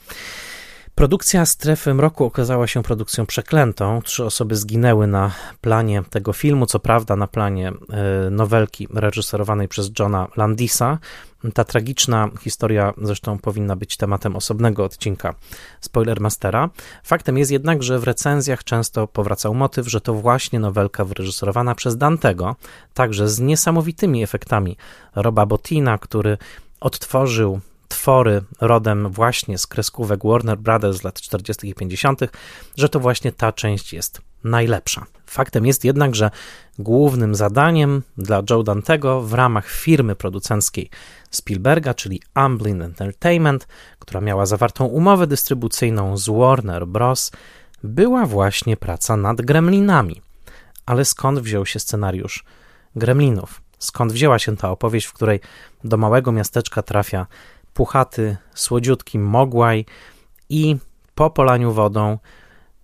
[0.96, 4.02] Produkcja Strefy Mroku okazała się produkcją przeklętą.
[4.02, 9.90] Trzy osoby zginęły na planie tego filmu, co prawda na planie e, nowelki reżyserowanej przez
[9.98, 10.98] Johna Landisa.
[11.54, 15.34] Ta tragiczna historia zresztą powinna być tematem osobnego odcinka
[15.80, 16.70] Spoilermastera.
[17.04, 21.96] Faktem jest jednak, że w recenzjach często powracał motyw, że to właśnie nowelka wyreżyserowana przez
[21.96, 22.56] Dantego,
[22.94, 24.76] także z niesamowitymi efektami
[25.14, 26.38] Roba Bottina, który
[26.80, 31.68] odtworzył twory rodem właśnie z kreskówek Warner Brothers z lat 40.
[31.68, 32.20] i 50.,
[32.76, 35.06] że to właśnie ta część jest najlepsza.
[35.26, 36.30] Faktem jest jednak, że
[36.78, 40.90] głównym zadaniem dla Joe Dantego w ramach firmy producenckiej
[41.30, 43.68] Spielberga, czyli Amblin Entertainment,
[43.98, 47.32] która miała zawartą umowę dystrybucyjną z Warner Bros.,
[47.82, 50.22] była właśnie praca nad Gremlinami.
[50.86, 52.44] Ale skąd wziął się scenariusz
[52.96, 53.62] Gremlinów?
[53.78, 55.40] Skąd wzięła się ta opowieść, w której
[55.84, 57.26] do małego miasteczka trafia
[57.76, 59.84] puchaty, słodziutki mogłaj
[60.48, 60.76] i
[61.14, 62.18] po polaniu wodą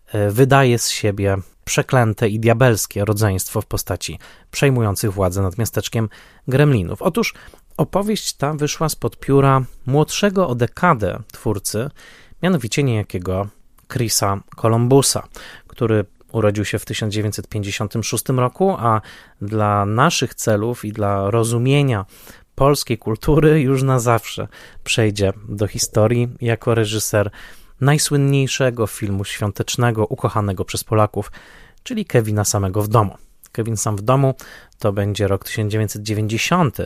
[0.06, 4.18] e, wydaje z siebie przeklęte i diabelskie rodzeństwo w postaci
[4.50, 6.08] przejmujących władzę nad miasteczkiem
[6.48, 7.02] gremlinów.
[7.02, 7.34] Otóż
[7.76, 11.90] opowieść ta wyszła spod pióra młodszego o dekadę twórcy,
[12.42, 13.48] mianowicie niejakiego
[13.88, 15.28] Chrisa Columbusa,
[15.66, 19.00] który urodził się w 1956 roku, a
[19.42, 22.04] dla naszych celów i dla rozumienia
[22.54, 24.48] polskiej kultury już na zawsze
[24.84, 27.30] przejdzie do historii jako reżyser
[27.80, 31.32] najsłynniejszego filmu świątecznego ukochanego przez Polaków,
[31.82, 33.16] czyli Kevina samego w domu.
[33.52, 34.34] Kevin sam w domu
[34.78, 36.78] to będzie rok 1990.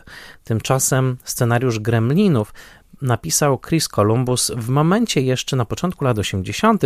[0.44, 2.54] Tymczasem scenariusz Gremlinów
[3.02, 6.82] napisał Chris Columbus w momencie jeszcze na początku lat 80.,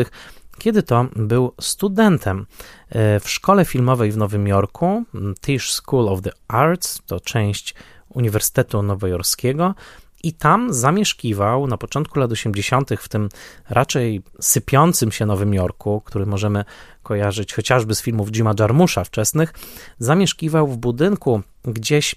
[0.59, 2.47] kiedy to był studentem
[2.89, 5.05] e, w szkole filmowej w Nowym Jorku,
[5.41, 7.75] Tisch School of the Arts, to część
[8.15, 9.75] Uniwersytetu Nowojorskiego
[10.23, 13.29] i tam zamieszkiwał na początku lat 80., w tym
[13.69, 16.65] raczej sypiącym się Nowym Jorku, który możemy
[17.03, 19.55] kojarzyć chociażby z filmów Jima Jarmusza wczesnych,
[19.99, 22.15] zamieszkiwał w budynku gdzieś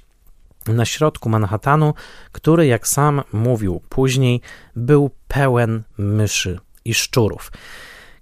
[0.68, 1.94] na środku Manhattanu,
[2.32, 4.42] który, jak sam mówił później,
[4.76, 7.52] był pełen myszy i szczurów.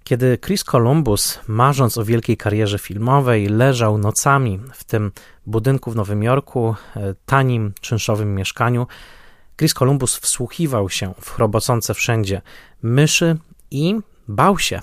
[0.04, 5.12] Kiedy Chris Columbus, marząc o wielkiej karierze filmowej, leżał nocami w tym
[5.46, 8.86] budynku w Nowym Jorku, e, tanim, czynszowym mieszkaniu,
[9.56, 12.42] Chris Columbus wsłuchiwał się w chrobocące wszędzie
[12.82, 13.36] myszy
[13.70, 13.96] i
[14.28, 14.80] bał się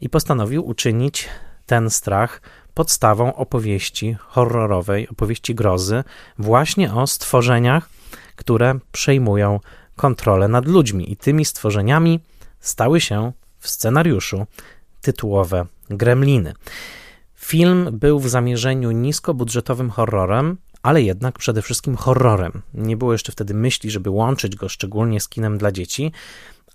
[0.00, 1.28] i postanowił uczynić
[1.66, 2.40] ten strach
[2.74, 6.04] podstawą opowieści horrorowej, opowieści grozy,
[6.38, 7.88] właśnie o stworzeniach,
[8.36, 9.60] które przejmują
[9.96, 11.12] kontrolę nad ludźmi.
[11.12, 12.20] I tymi stworzeniami
[12.60, 14.46] stały się w scenariuszu
[15.00, 16.54] tytułowe Gremliny.
[17.34, 22.62] Film był w zamierzeniu niskobudżetowym horrorem, ale jednak przede wszystkim horrorem.
[22.74, 26.12] Nie było jeszcze wtedy myśli, żeby łączyć go szczególnie z kinem dla dzieci,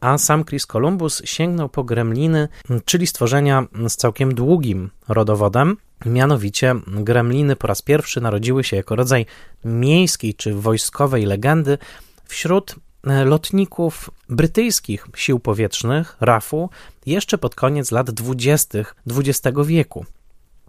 [0.01, 2.47] a sam Chris Columbus sięgnął po gremliny,
[2.85, 5.77] czyli stworzenia z całkiem długim rodowodem.
[6.05, 9.25] Mianowicie gremliny po raz pierwszy narodziły się jako rodzaj
[9.65, 11.77] miejskiej czy wojskowej legendy
[12.25, 16.69] wśród lotników brytyjskich sił powietrznych, RAF-u,
[17.05, 18.79] jeszcze pod koniec lat 20.
[19.07, 20.05] XX wieku.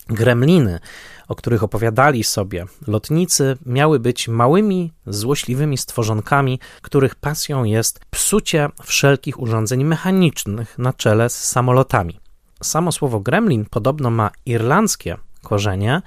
[0.08, 0.80] Gremliny,
[1.28, 9.40] o których opowiadali sobie lotnicy, miały być małymi, złośliwymi stworzonkami, których pasją jest psucie wszelkich
[9.40, 12.20] urządzeń mechanicznych na czele z samolotami.
[12.62, 16.02] Samo słowo gremlin podobno ma irlandzkie korzenie,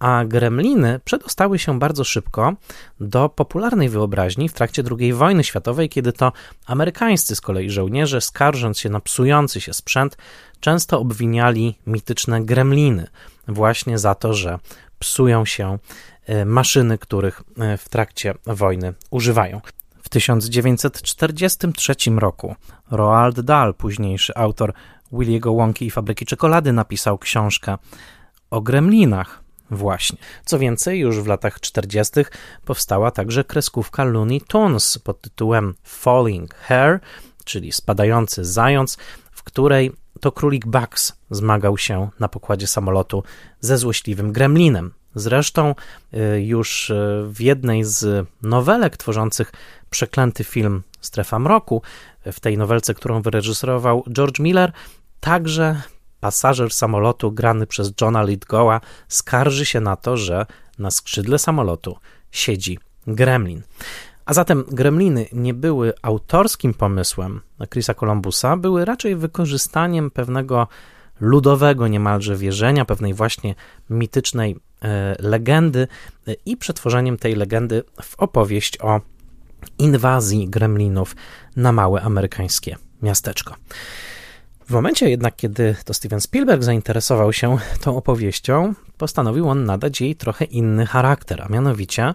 [0.00, 2.54] a gremliny przedostały się bardzo szybko
[3.00, 6.32] do popularnej wyobraźni w trakcie II wojny światowej, kiedy to
[6.66, 10.16] amerykańscy z kolei żołnierze, skarżąc się na psujący się sprzęt,
[10.60, 13.06] często obwiniali mityczne gremliny
[13.48, 14.58] właśnie za to, że
[14.98, 15.78] psują się
[16.26, 19.60] e, maszyny, których e, w trakcie wojny używają.
[20.02, 22.54] W 1943 roku
[22.90, 24.72] Roald Dahl, późniejszy autor
[25.12, 27.78] Williego Wonki i Fabryki Czekolady, napisał książkę
[28.50, 29.39] o gremlinach,
[29.70, 30.18] Właśnie.
[30.44, 32.12] Co więcej, już w latach 40.
[32.64, 37.00] powstała także kreskówka Looney Tunes pod tytułem Falling Hare,
[37.44, 38.98] czyli spadający zając,
[39.32, 43.22] w której to królik Bugs zmagał się na pokładzie samolotu
[43.60, 44.92] ze złośliwym gremlinem.
[45.14, 45.74] Zresztą
[46.14, 49.52] y, już y, w jednej z nowelek tworzących
[49.90, 51.82] przeklęty film Strefa Mroku,
[52.32, 54.72] w tej nowelce, którą wyreżyserował George Miller,
[55.20, 55.82] także
[56.20, 60.46] pasażer samolotu grany przez Johna Lithgowa skarży się na to, że
[60.78, 61.96] na skrzydle samolotu
[62.30, 63.62] siedzi gremlin.
[64.24, 67.40] A zatem gremliny nie były autorskim pomysłem
[67.72, 70.68] Chrisa Columbusa, były raczej wykorzystaniem pewnego
[71.20, 73.54] ludowego niemalże wierzenia, pewnej właśnie
[73.90, 75.88] mitycznej e, legendy
[76.28, 79.00] e, i przetworzeniem tej legendy w opowieść o
[79.78, 81.16] inwazji gremlinów
[81.56, 83.54] na małe amerykańskie miasteczko.
[84.70, 90.16] W momencie jednak, kiedy to Steven Spielberg zainteresował się tą opowieścią, postanowił on nadać jej
[90.16, 92.14] trochę inny charakter, a mianowicie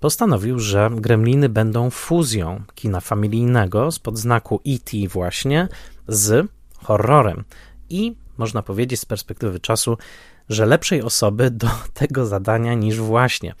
[0.00, 5.08] postanowił, że Gremliny będą fuzją kina familijnego z podznaku E.T.
[5.08, 5.68] właśnie
[6.08, 6.46] z
[6.76, 7.44] horrorem.
[7.90, 9.98] I można powiedzieć z perspektywy czasu,
[10.48, 11.68] że lepszej osoby do
[12.00, 13.54] tego zadania niż właśnie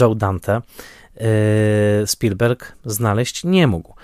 [0.00, 0.62] Joe Dante
[1.14, 1.22] yy,
[2.06, 3.94] Spielberg znaleźć nie mógł.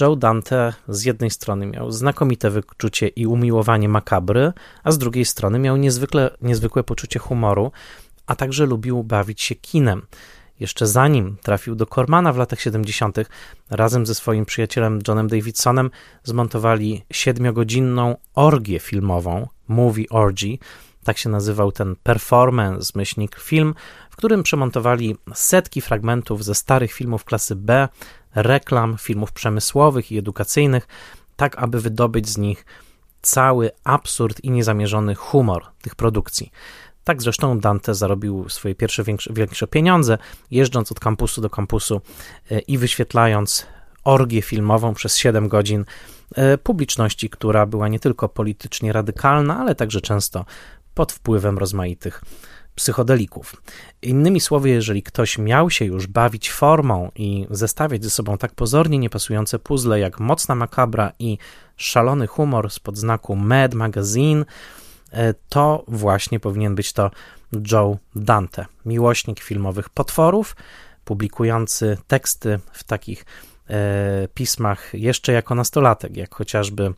[0.00, 4.52] Joe Dante z jednej strony miał znakomite wyczucie i umiłowanie makabry,
[4.84, 7.72] a z drugiej strony miał niezwykle, niezwykłe poczucie humoru,
[8.26, 10.02] a także lubił bawić się kinem.
[10.60, 13.16] Jeszcze zanim trafił do Cormana w latach 70.,
[13.70, 15.90] razem ze swoim przyjacielem Johnem Davidsonem
[16.24, 20.58] zmontowali siedmiogodzinną orgię filmową, Movie Orgy,
[21.04, 23.74] tak się nazywał ten performance, myślnik film,
[24.10, 27.88] w którym przemontowali setki fragmentów ze starych filmów klasy B,
[28.36, 30.88] reklam, filmów przemysłowych i edukacyjnych,
[31.36, 32.64] tak aby wydobyć z nich
[33.22, 36.52] cały absurd i niezamierzony humor tych produkcji.
[37.04, 40.18] Tak zresztą Dante zarobił swoje pierwsze większe, większe pieniądze,
[40.50, 42.00] jeżdżąc od kampusu do kampusu
[42.50, 43.66] e, i wyświetlając
[44.04, 45.84] orgię filmową przez 7 godzin
[46.34, 50.44] e, publiczności, która była nie tylko politycznie radykalna, ale także często
[50.94, 52.22] pod wpływem rozmaitych
[52.76, 53.62] psychodelików.
[54.02, 58.98] Innymi słowy, jeżeli ktoś miał się już bawić formą i zestawiać ze sobą tak pozornie
[58.98, 61.38] niepasujące puzzle jak Mocna Makabra i
[61.76, 64.44] szalony humor z podznaku Mad Magazine,
[65.12, 67.10] e, to właśnie powinien być to
[67.72, 70.56] Joe Dante, miłośnik filmowych potworów,
[71.04, 73.24] publikujący teksty w takich
[73.70, 76.92] e, pismach jeszcze jako nastolatek, jak chociażby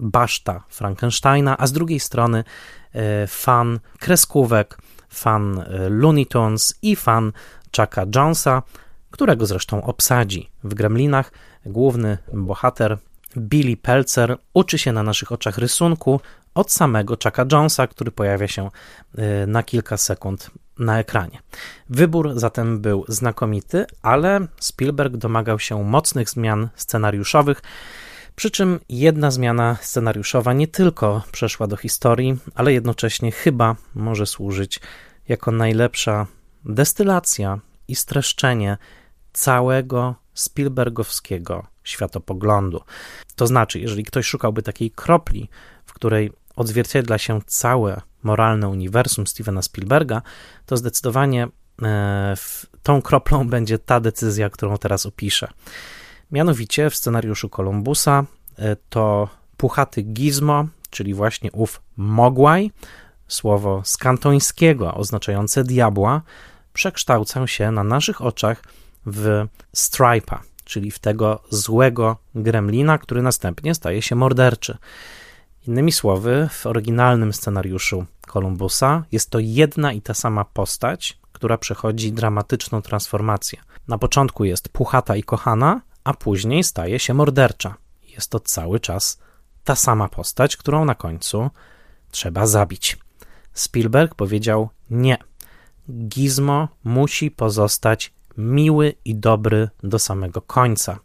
[0.00, 2.44] Baszta Frankensteina, a z drugiej strony
[2.92, 4.78] e, fan kreskówek,
[5.18, 7.32] fan e, Looney Tunes i fan
[7.76, 8.62] Chucka Jonesa,
[9.10, 11.32] którego zresztą obsadzi w Gremlinach.
[11.66, 12.98] Główny bohater
[13.36, 16.20] Billy Pelzer uczy się na naszych oczach rysunku
[16.54, 18.70] od samego Chucka Jonesa, który pojawia się
[19.18, 21.38] e, na kilka sekund na ekranie.
[21.90, 27.62] Wybór zatem był znakomity, ale Spielberg domagał się mocnych zmian scenariuszowych.
[28.36, 34.80] Przy czym jedna zmiana scenariuszowa nie tylko przeszła do historii, ale jednocześnie chyba może służyć
[35.28, 36.26] jako najlepsza
[36.64, 37.58] destylacja
[37.88, 38.78] i streszczenie
[39.32, 42.80] całego Spielbergowskiego światopoglądu.
[43.36, 45.48] To znaczy, jeżeli ktoś szukałby takiej kropli,
[45.84, 50.22] w której odzwierciedla się całe moralne uniwersum Stevena Spielberga,
[50.66, 51.48] to zdecydowanie
[51.82, 52.34] e,
[52.82, 55.48] tą kroplą będzie ta decyzja, którą teraz opiszę.
[56.30, 58.24] Mianowicie w scenariuszu Columbusa
[58.58, 62.70] e, to puchaty gizmo, czyli właśnie ów mogłaj,
[63.28, 66.22] słowo z kantońskiego oznaczające diabła,
[66.72, 68.62] przekształcał się na naszych oczach
[69.06, 74.78] w Stripa, czyli w tego złego gremlina, który następnie staje się morderczy.
[75.66, 82.12] Innymi słowy, w oryginalnym scenariuszu Columbusa jest to jedna i ta sama postać, która przechodzi
[82.12, 83.58] dramatyczną transformację.
[83.88, 87.74] Na początku jest puchata i kochana, a później staje się mordercza.
[88.02, 89.18] Jest to cały czas
[89.64, 91.50] ta sama postać, którą na końcu
[92.10, 92.98] trzeba zabić.
[93.60, 95.16] Spielberg powiedział nie.
[95.90, 100.98] Gizmo musi pozostać miły i dobry do samego końca.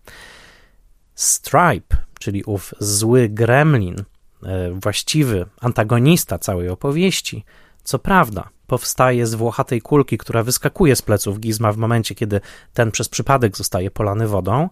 [1.16, 3.96] Stripe, czyli ów zły gremlin,
[4.44, 7.46] e, właściwy antagonista całej opowieści,
[7.84, 12.42] co prawda powstaje z włochatej kulki, która wyskakuje z pleców Gizma w momencie, kiedy
[12.74, 14.70] ten przez przypadek zostaje polany wodą,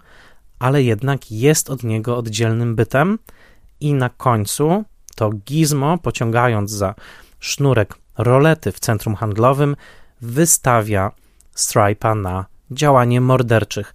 [0.59, 3.19] ale jednak jest od niego oddzielnym bytem
[3.79, 4.84] i na końcu
[5.15, 6.95] to Gizmo, pociągając za
[7.41, 9.75] sznurek rolety w centrum handlowym,
[10.21, 11.11] wystawia
[11.55, 13.93] Stripa na działanie morderczych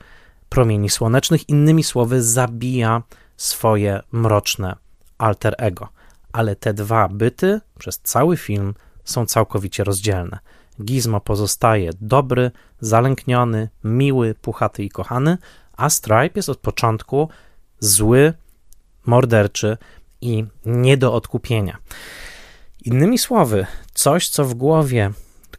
[0.49, 3.03] promieni słonecznych, innymi słowy, zabija
[3.37, 4.77] swoje mroczne
[5.19, 5.89] alter ego.
[6.33, 8.75] Ale te dwa byty przez cały film
[9.05, 10.39] są całkowicie rozdzielne.
[10.83, 15.39] Gizmo pozostaje dobry, zalękniony, miły, puchaty i kochany,
[15.77, 17.29] a Stripe jest od początku
[17.81, 18.33] zły,
[19.07, 19.77] morderczy
[20.21, 21.79] i nie do odkupienia.
[22.87, 25.11] Innymi słowy, coś, co w głowie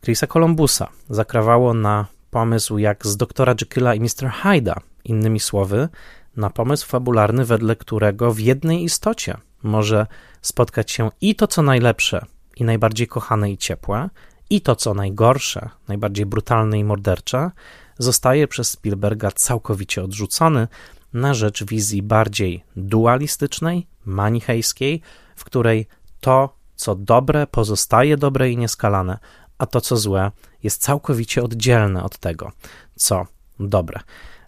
[0.04, 4.32] Chrisa Columbusa zakrawało na pomysł jak z doktora Jekylla i Mr.
[4.44, 5.90] Hyda, innymi słowy,
[6.38, 10.08] na pomysł fabularny, wedle którego w jednej istocie może
[10.42, 12.26] spotkać się i to, co najlepsze,
[12.56, 14.10] i najbardziej kochane i ciepłe,
[14.50, 17.52] i to, co najgorsze, najbardziej brutalne i mordercze,
[17.98, 20.68] zostaje przez Spielberga całkowicie odrzucony
[21.14, 25.02] na rzecz wizji bardziej dualistycznej, manichejskiej,
[25.36, 25.88] w której
[26.20, 29.18] to, co dobre, pozostaje dobre i nieskalane,
[29.58, 30.32] a to, co złe,
[30.64, 32.52] jest całkowicie oddzielne od tego,
[32.96, 33.26] co
[33.60, 34.00] dobre.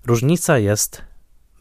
[0.06, 1.02] Różnica jest,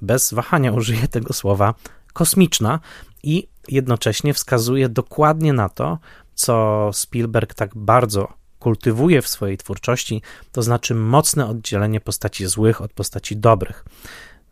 [0.02, 1.74] bez wahania użyję tego słowa,
[2.12, 2.80] kosmiczna
[3.22, 5.98] i jednocześnie wskazuje dokładnie na to,
[6.34, 12.92] co Spielberg tak bardzo kultywuje w swojej twórczości, to znaczy mocne oddzielenie postaci złych od
[12.92, 13.84] postaci dobrych.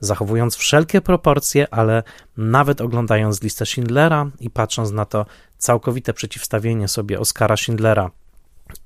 [0.01, 2.03] Zachowując wszelkie proporcje, ale
[2.37, 5.27] nawet oglądając listę Schindlera i patrząc na to
[5.59, 8.11] całkowite przeciwstawienie sobie Oscara Schindlera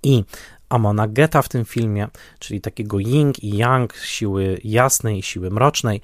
[0.02, 0.24] i
[0.68, 2.08] Amona Geta w tym filmie,
[2.38, 6.00] czyli takiego yin i yang, siły jasnej i siły mrocznej,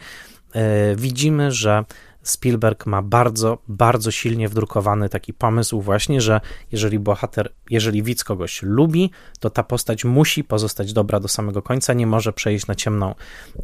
[0.52, 1.84] e, widzimy, że
[2.26, 6.40] Spielberg ma bardzo, bardzo silnie wdrukowany taki pomysł właśnie, że
[6.72, 9.10] jeżeli bohater, jeżeli widz kogoś lubi,
[9.40, 13.14] to ta postać musi pozostać dobra do samego końca, nie może przejść na ciemną,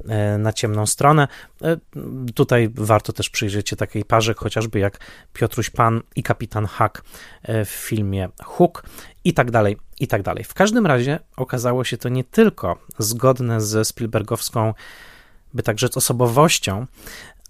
[0.08, 1.28] e, na ciemną stronę.
[1.62, 1.76] E,
[2.34, 4.98] tutaj warto też przyjrzeć się takiej parze, chociażby jak
[5.32, 7.04] Piotruś Pan i Kapitan Hack
[7.42, 8.84] e, w filmie Hook
[9.24, 10.44] i tak dalej, i tak dalej.
[10.44, 14.74] W każdym razie okazało się to nie tylko zgodne ze Spielbergowską
[15.54, 16.86] by tak rzec osobowością,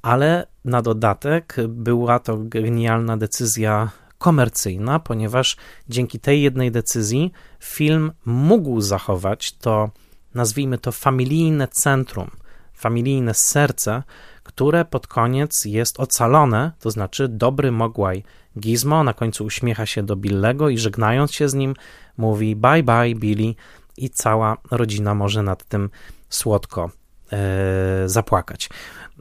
[0.03, 5.57] ale na dodatek była to genialna decyzja komercyjna, ponieważ
[5.89, 9.91] dzięki tej jednej decyzji film mógł zachować to,
[10.35, 12.31] nazwijmy to, familijne centrum,
[12.75, 14.03] familijne serce,
[14.43, 18.25] które pod koniec jest ocalone, to znaczy dobry Mogwai
[18.59, 21.75] Gizmo na końcu uśmiecha się do Billego i żegnając się z nim
[22.17, 23.55] mówi bye bye Billy
[23.97, 25.91] i cała rodzina może nad tym
[26.29, 26.91] słodko
[27.33, 28.71] e, zapłakać.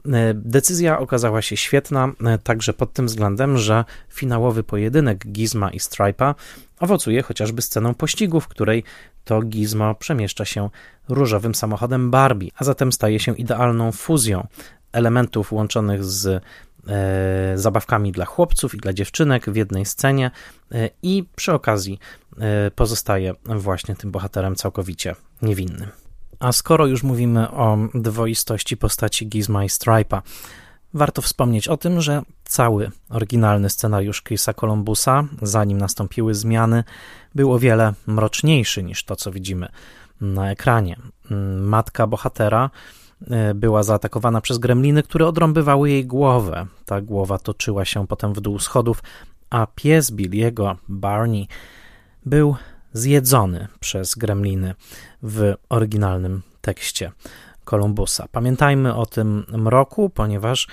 [0.06, 5.80] E, decyzja okazała się świetna, e, także pod tym względem, że finałowy pojedynek Gizma i
[5.80, 6.34] Stripa
[6.80, 8.84] owocuje chociażby sceną pościgu, w której
[9.24, 10.70] to Gizmo przemieszcza się
[11.08, 14.46] różowym samochodem Barbie, a zatem staje się idealną fuzją
[14.92, 16.42] elementów łączonych z e,
[17.58, 20.30] zabawkami dla chłopców i dla dziewczynek w jednej scenie
[21.02, 21.98] i przy okazji
[22.76, 26.01] pozostaje właśnie tym bohaterem całkowicie niewinnym.
[26.42, 30.22] A skoro już mówimy o dwoistości postaci Gizma i Stripa,
[30.94, 36.84] warto wspomnieć o tym, że cały oryginalny scenariusz Chrisa Columbusa, zanim nastąpiły zmiany,
[37.34, 39.68] był o wiele mroczniejszy niż to, co widzimy
[40.20, 40.96] na ekranie.
[41.60, 42.70] Matka bohatera
[43.30, 46.66] e, była zaatakowana przez gremliny, które odrąbywały jej głowę.
[46.84, 49.02] Ta głowa toczyła się potem w dół schodów,
[49.50, 51.48] a pies Billiego, Barney,
[52.26, 52.56] był
[52.92, 54.74] zjedzony przez gremliny
[55.22, 57.12] w oryginalnym tekście
[57.64, 58.28] Kolumbusa.
[58.32, 60.68] Pamiętajmy o tym mroku, ponieważ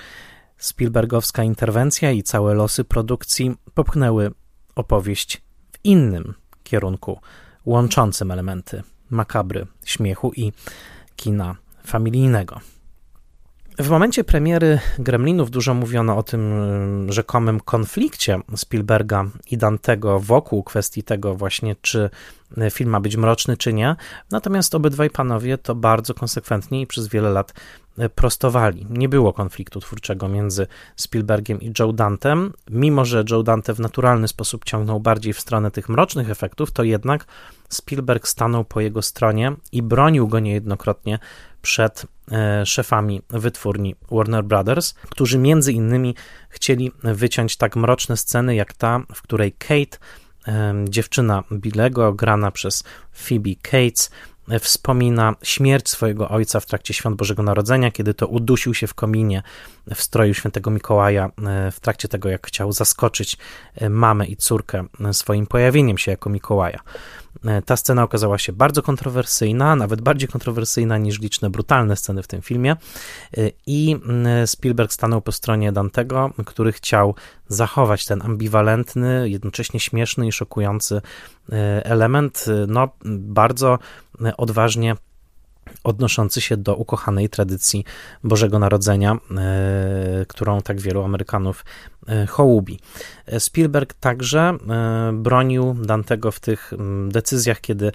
[0.56, 4.30] Spielbergowska interwencja i całe losy produkcji popchnęły
[4.74, 5.42] opowieść
[5.72, 7.20] w innym kierunku,
[7.66, 10.52] łączącym elementy makabry, śmiechu i
[11.16, 12.60] kina familijnego.
[13.82, 16.52] W momencie premiery Gremlinów dużo mówiono o tym
[17.08, 22.10] y, rzekomym konflikcie Spielberga i Dantego wokół kwestii tego właśnie, czy
[22.70, 23.96] film ma być mroczny, czy nie.
[24.30, 27.54] Natomiast obydwaj panowie to bardzo konsekwentnie i przez wiele lat
[27.98, 28.86] y, prostowali.
[28.90, 30.66] Nie było konfliktu twórczego między
[30.96, 32.52] Spielbergiem i Joe Dantem.
[32.70, 36.82] Mimo, że Joe Dante w naturalny sposób ciągnął bardziej w stronę tych mrocznych efektów, to
[36.82, 37.26] jednak
[37.68, 41.18] Spielberg stanął po jego stronie i bronił go niejednokrotnie
[41.62, 46.14] przed e, szefami wytwórni Warner Brothers, którzy między innymi
[46.48, 49.98] chcieli wyciąć tak mroczne sceny jak ta, w której Kate,
[50.48, 54.10] e, dziewczyna Billego, grana przez Phoebe Cates,
[54.48, 58.94] e, wspomina śmierć swojego ojca w trakcie świąt Bożego Narodzenia, kiedy to udusił się w
[58.94, 59.42] kominie
[59.94, 61.30] w stroju świętego Mikołaja,
[61.72, 63.36] w trakcie tego, jak chciał zaskoczyć
[63.90, 66.80] mamę i córkę swoim pojawieniem się jako Mikołaja.
[67.44, 72.26] E, ta scena okazała się bardzo kontrowersyjna, nawet bardziej kontrowersyjna niż liczne brutalne sceny w
[72.26, 72.72] tym filmie.
[72.72, 73.96] E, I
[74.46, 77.14] Spielberg stanął po stronie Dantego, który chciał
[77.48, 81.00] zachować ten ambiwalentny, jednocześnie śmieszny i szokujący
[81.52, 83.78] e, element, no bardzo
[84.36, 84.96] odważnie
[85.84, 87.84] odnoszący się do ukochanej tradycji
[88.24, 91.64] Bożego Narodzenia, e, którą tak wielu Amerykanów
[92.08, 92.80] e, hołubi.
[93.38, 96.72] Spielberg także e, bronił Dantego w tych
[97.08, 97.92] decyzjach, kiedy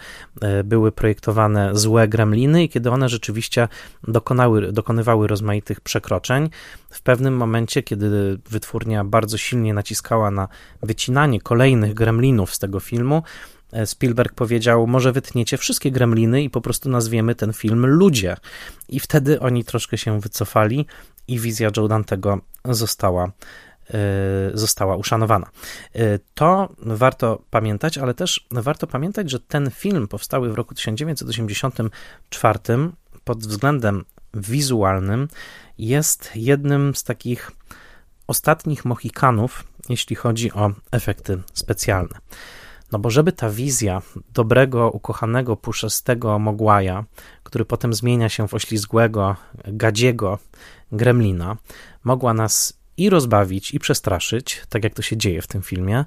[0.64, 3.68] były projektowane złe gremliny i kiedy one rzeczywiście
[4.08, 6.50] dokonały, dokonywały rozmaitych przekroczeń.
[6.90, 10.48] W pewnym momencie, kiedy wytwórnia bardzo silnie naciskała na
[10.84, 13.55] wycinanie kolejnych gremlinów z tego filmu, E,
[13.86, 18.38] Spielberg powiedział: Może wytniecie wszystkie gremliny i po prostu nazwiemy ten film Ludzie.
[18.90, 20.86] I wtedy oni troszkę się wycofali
[21.28, 23.32] i wizja Joe Dantego została
[23.94, 25.50] e, została uszanowana.
[25.94, 32.60] E, to warto pamiętać, ale też warto pamiętać, że ten film powstały w roku 1984
[33.24, 35.28] pod względem wizualnym
[35.78, 37.52] jest jednym z takich
[38.28, 42.20] ostatnich mohikanów, jeśli chodzi o efekty specjalne.
[42.96, 44.02] No bo żeby ta wizja
[44.34, 47.06] dobrego, ukochanego, puszystego Mogłaja,
[47.44, 49.36] który potem zmienia się w oślizgłego,
[49.68, 50.40] gadziego
[50.92, 51.58] gremlina,
[52.04, 56.06] mogła nas i rozbawić, i przestraszyć, tak jak to się dzieje w tym filmie,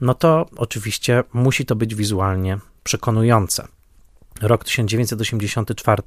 [0.00, 3.68] no to oczywiście musi to być wizualnie przekonujące.
[4.40, 6.02] Rok 1984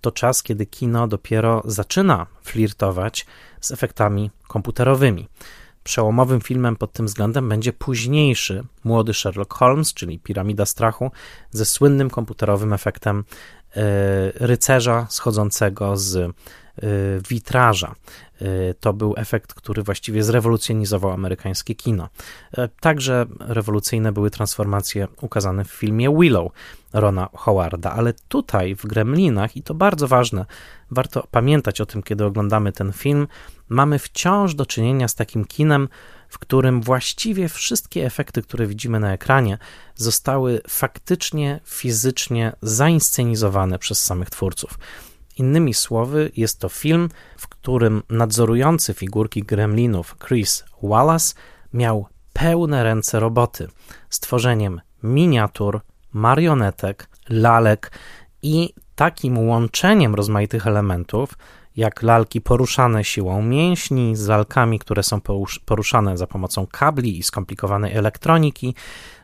[0.00, 3.26] to czas, kiedy kino dopiero zaczyna flirtować
[3.60, 5.28] z efektami komputerowymi.
[5.84, 11.10] Przełomowym filmem pod tym względem będzie późniejszy młody Sherlock Holmes, czyli Piramida Strachu,
[11.50, 13.24] ze słynnym komputerowym efektem
[13.76, 13.82] e,
[14.34, 16.30] rycerza schodzącego z e,
[17.28, 17.94] witraża.
[18.42, 22.08] E, to był efekt, który właściwie zrewolucjonizował amerykańskie kino.
[22.80, 26.52] Także rewolucyjne były transformacje ukazane w filmie Willow
[26.92, 30.46] Rona Howarda, ale tutaj w Gremlinach, i to bardzo ważne,
[30.90, 33.28] warto pamiętać o tym, kiedy oglądamy ten film,
[33.68, 35.88] mamy wciąż do czynienia z takim kinem,
[36.28, 39.58] w którym właściwie wszystkie efekty, które widzimy na ekranie,
[39.94, 44.78] zostały faktycznie, fizycznie zainscenizowane przez samych twórców.
[45.38, 51.34] Innymi słowy, jest to film, w którym nadzorujący figurki gremlinów Chris Wallace
[51.72, 53.68] miał pełne ręce roboty
[54.10, 55.80] z tworzeniem miniatur,
[56.12, 57.92] marionetek, lalek
[58.42, 61.34] i takim łączeniem rozmaitych elementów,
[61.76, 65.20] jak lalki poruszane siłą mięśni, z lalkami, które są
[65.64, 68.74] poruszane za pomocą kabli i skomplikowanej elektroniki,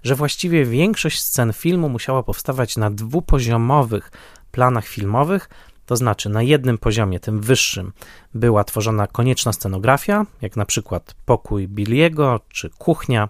[0.03, 4.11] że właściwie większość scen filmu musiała powstawać na dwupoziomowych
[4.51, 5.49] planach filmowych,
[5.89, 7.93] to znaczy na jednym poziomie, tym wyższym,
[8.35, 13.29] była tworzona konieczna scenografia, jak na przykład pokój Billiego czy kuchnia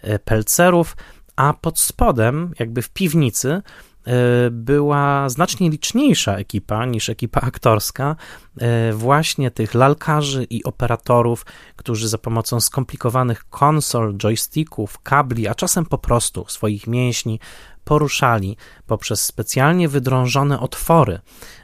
[0.00, 0.96] e, Pelcerów,
[1.36, 3.62] a pod spodem, jakby w piwnicy,
[4.06, 8.16] E, była znacznie liczniejsza ekipa niż ekipa aktorska,
[8.60, 11.46] e, właśnie tych lalkarzy i operatorów,
[11.76, 17.40] którzy za pomocą skomplikowanych konsol, joysticków, kabli, a czasem po prostu swoich mięśni
[17.84, 18.56] poruszali
[18.86, 21.18] poprzez specjalnie wydrążone otwory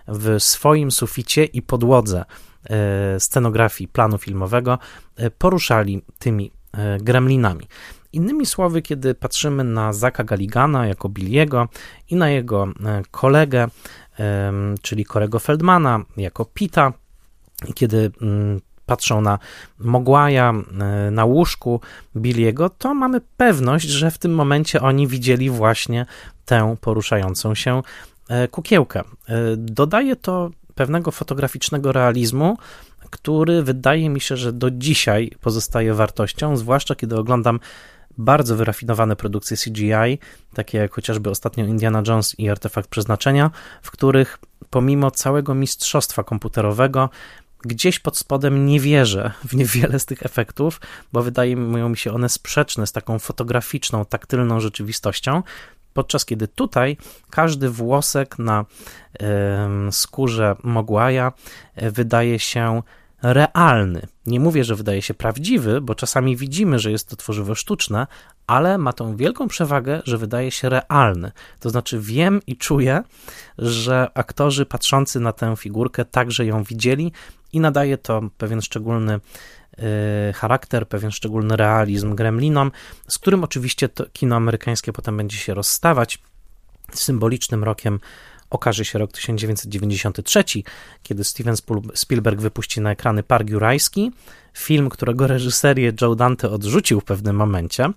[0.08, 2.24] w swoim suficie i podłodze
[2.70, 4.78] e, scenografii planu filmowego,
[5.38, 6.50] poruszali tymi
[7.00, 7.66] gremlinami.
[8.12, 11.68] Innymi słowy, kiedy patrzymy na Zaka Galigana jako Billiego
[12.10, 13.68] i na jego e, kolegę,
[14.82, 16.92] czyli Korego Feldmana jako Pita,
[17.74, 19.38] kiedy mm, patrzą na
[19.78, 21.80] Mogłaja e, na łóżku
[22.16, 26.06] Billiego, to mamy pewność, że w tym momencie oni widzieli właśnie
[26.44, 27.82] tę poruszającą się
[28.28, 29.02] e, kukiełkę.
[29.56, 32.56] Dodaje to pewnego fotograficznego realizmu,
[33.10, 37.60] który wydaje mi się, że do dzisiaj pozostaje wartością, zwłaszcza kiedy oglądam
[38.18, 40.18] bardzo wyrafinowane produkcje CGI,
[40.54, 43.50] takie jak chociażby ostatnio Indiana Jones i Artefakt Przeznaczenia,
[43.82, 44.38] w których
[44.70, 47.10] pomimo całego mistrzostwa komputerowego
[47.60, 50.80] gdzieś pod spodem nie wierzę w niewiele z tych efektów,
[51.12, 55.42] bo wydaje mi się one sprzeczne z taką fotograficzną, taktylną rzeczywistością,
[55.94, 56.96] podczas kiedy tutaj
[57.30, 58.64] każdy włosek na
[59.90, 61.32] skórze Mogłaja
[61.74, 62.82] e, wydaje się
[63.22, 64.06] realny.
[64.26, 68.06] Nie mówię, że wydaje się prawdziwy, bo czasami widzimy, że jest to tworzywo sztuczne,
[68.46, 71.32] ale ma tą wielką przewagę, że wydaje się realny.
[71.60, 73.02] To znaczy, wiem i czuję,
[73.58, 77.12] że aktorzy patrzący na tę figurkę także ją widzieli
[77.52, 79.14] i nadaje to pewien szczególny
[79.78, 82.72] y, charakter, pewien szczególny realizm gremlinom,
[83.08, 86.18] z którym oczywiście kino amerykańskie potem będzie się rozstawać.
[86.92, 88.00] Symbolicznym rokiem
[88.50, 90.44] okaże się rok 1993,
[91.02, 91.54] kiedy Steven
[91.94, 94.12] Spielberg wypuści na ekrany Park Jurajski,
[94.58, 97.90] film, którego reżyserię Joe Dante odrzucił w pewnym momencie,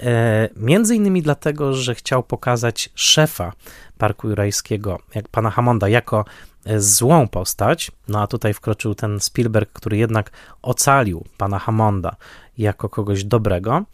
[0.00, 3.52] e, między innymi dlatego, że chciał pokazać szefa
[3.98, 6.24] Parku Jurajskiego, jak pana Hammonda, jako
[6.64, 10.30] e, złą postać, no a tutaj wkroczył ten Spielberg, który jednak
[10.62, 12.16] ocalił pana Hammonda
[12.58, 13.84] jako kogoś dobrego,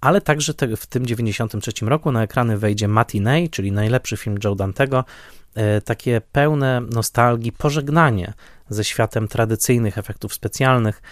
[0.00, 4.54] ale także te, w tym 93 roku na ekrany wejdzie Matinee, czyli najlepszy film Joe
[4.54, 5.04] Dantego,
[5.54, 8.32] E, takie pełne nostalgii pożegnanie
[8.68, 11.02] ze światem tradycyjnych efektów specjalnych,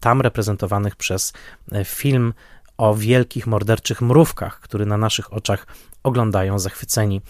[0.00, 1.32] tam reprezentowanych przez
[1.72, 2.34] e, film
[2.76, 5.66] o wielkich morderczych mrówkach, który na naszych oczach
[6.02, 7.20] oglądają zachwyceni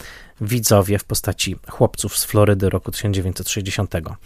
[0.40, 4.16] widzowie w postaci chłopców z Florydy roku 1962.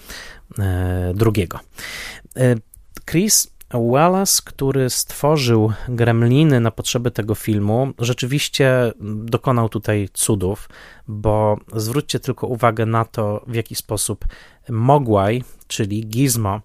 [3.11, 8.92] Chris Wallace, który stworzył gremliny na potrzeby tego filmu, rzeczywiście
[9.24, 10.68] dokonał tutaj cudów,
[11.09, 14.24] bo zwróćcie tylko uwagę na to, w jaki sposób
[14.70, 16.60] Mogwai, czyli Gizmo,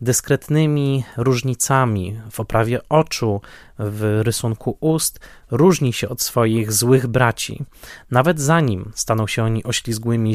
[0.00, 3.40] dyskretnymi różnicami w oprawie oczu,
[3.78, 7.64] w rysunku ust, różni się od swoich złych braci.
[8.10, 10.34] Nawet zanim staną się oni oślizgłymi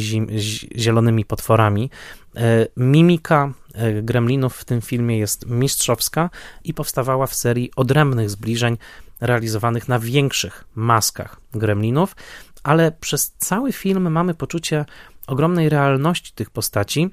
[0.76, 1.90] zielonymi potworami,
[2.36, 6.30] e, mimika e, gremlinów w tym filmie jest mistrzowska
[6.64, 8.78] i powstawała w serii odrębnych zbliżeń
[9.22, 12.16] realizowanych na większych maskach gremlinów,
[12.64, 14.86] ale przez cały film mamy poczucie
[15.28, 17.10] ogromnej realności tych postaci,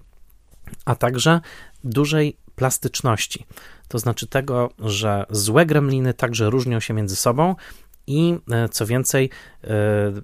[0.84, 1.40] a także
[1.84, 3.46] dużej plastyczności.
[3.88, 7.54] To znaczy tego, że złe gremliny także różnią się między sobą
[8.06, 9.30] i e, co więcej,
[9.64, 9.68] e,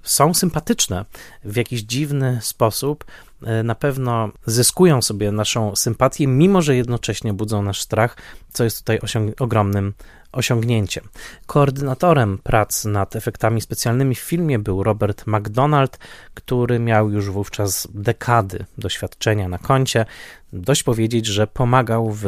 [0.02, 1.04] są sympatyczne
[1.44, 3.04] w jakiś dziwny sposób.
[3.42, 8.16] E, na pewno zyskują sobie naszą sympatię, mimo że jednocześnie budzą nasz strach,
[8.52, 9.94] co jest tutaj osiąg ogromnym
[10.32, 11.08] osiągnięciem.
[11.46, 15.98] Koordynatorem prac nad efektami specjalnymi w filmie był Robert McDonald,
[16.34, 20.06] który miał już wówczas dekady doświadczenia na koncie.
[20.52, 22.24] Dość powiedzieć, że pomagał w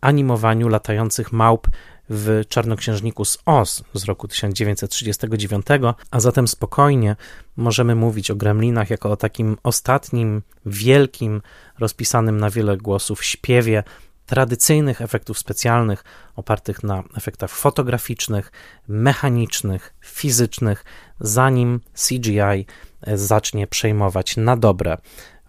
[0.00, 1.68] animowaniu latających małp
[2.10, 5.66] w Czarnoksiężniku z Oz z roku 1939,
[6.10, 7.16] a zatem spokojnie
[7.56, 11.42] możemy mówić o gremlinach jako o takim ostatnim, wielkim,
[11.78, 13.82] rozpisanym na wiele głosów śpiewie
[14.26, 16.04] tradycyjnych efektów specjalnych
[16.36, 18.52] opartych na efektach fotograficznych,
[18.88, 20.84] mechanicznych, fizycznych,
[21.20, 22.66] zanim CGI
[23.14, 24.96] zacznie przejmować na dobre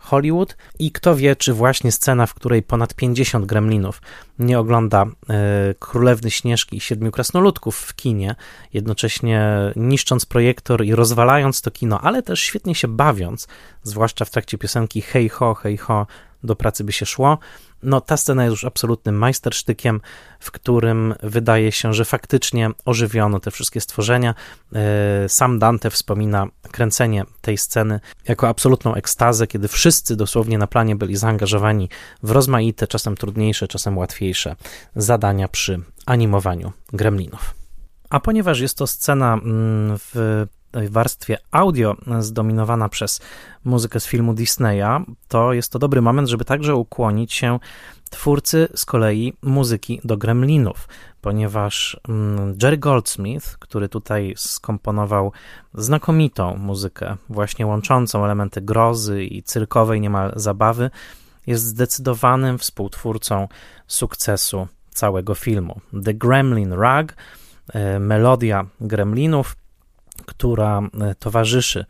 [0.09, 4.01] Hollywood i kto wie, czy właśnie scena, w której ponad 50 gremlinów
[4.39, 8.35] nie ogląda e, Królewny Śnieżki i Siedmiu Krasnoludków w kinie,
[8.73, 13.47] jednocześnie niszcząc projektor i rozwalając to kino, ale też świetnie się bawiąc,
[13.83, 16.07] zwłaszcza w trakcie piosenki hej ho, hej ho,
[16.43, 17.37] do pracy by się szło,
[17.83, 20.01] no ta scena jest już absolutnym majstersztykiem,
[20.39, 24.35] w którym wydaje się, że faktycznie ożywiono te wszystkie stworzenia.
[24.73, 30.95] E, sam Dante wspomina kręcenie tej sceny jako absolutną ekstazę, kiedy wszyscy dosłownie na planie
[30.95, 31.89] byli zaangażowani
[32.23, 34.55] w rozmaite, czasem trudniejsze, czasem łatwiejsze
[34.95, 37.55] zadania przy animowaniu gremlinów.
[38.09, 39.97] A ponieważ jest to scena mm,
[40.73, 43.21] warstwie audio zdominowana przez
[43.65, 47.59] muzykę z filmu Disneya, to jest to dobry moment, żeby także ukłonić się
[48.09, 50.87] twórcy z kolei muzyki do Gremlinów,
[51.21, 55.31] ponieważ mm, Jerry Goldsmith, który tutaj skomponował
[55.73, 60.89] znakomitą muzykę, właśnie łączącą elementy grozy i cyrkowej niemal zabawy,
[61.47, 63.47] jest zdecydowanym współtwórcą
[63.87, 65.81] sukcesu całego filmu.
[66.05, 67.15] The Gremlin Rag,
[67.73, 69.55] e, melodia gremlinów,
[70.29, 71.85] która e, towarzyszy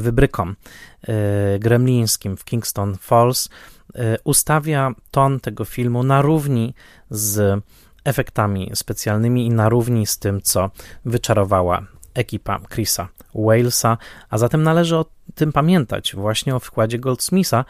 [0.00, 0.56] wybrykom
[1.02, 3.48] e, gremlińskim w Kingston Falls,
[3.94, 6.74] e, ustawia ton tego filmu na równi
[7.10, 7.62] z
[8.04, 10.70] efektami specjalnymi i na równi z tym, co
[11.04, 11.82] wyczarowała
[12.14, 13.98] ekipa Chrisa Walesa,
[14.30, 15.04] a zatem należy o
[15.34, 17.64] tym pamiętać, właśnie o wkładzie Goldsmitha,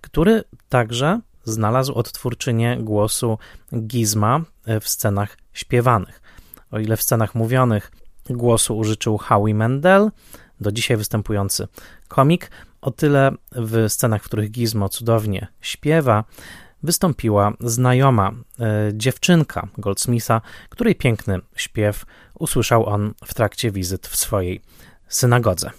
[0.00, 3.38] który także znalazł odtwórczynię głosu
[3.74, 4.40] Gizma
[4.80, 6.22] w scenach śpiewanych.
[6.70, 7.90] O ile w scenach mówionych
[8.30, 10.10] Głosu użyczył Howie Mendel,
[10.60, 11.68] do dzisiaj występujący
[12.08, 12.50] komik.
[12.80, 16.24] O tyle w scenach, w których Gizmo cudownie śpiewa,
[16.82, 22.06] wystąpiła znajoma e, dziewczynka Goldsmitha, której piękny śpiew
[22.38, 24.60] usłyszał on w trakcie wizyt w swojej
[25.08, 25.70] synagodze.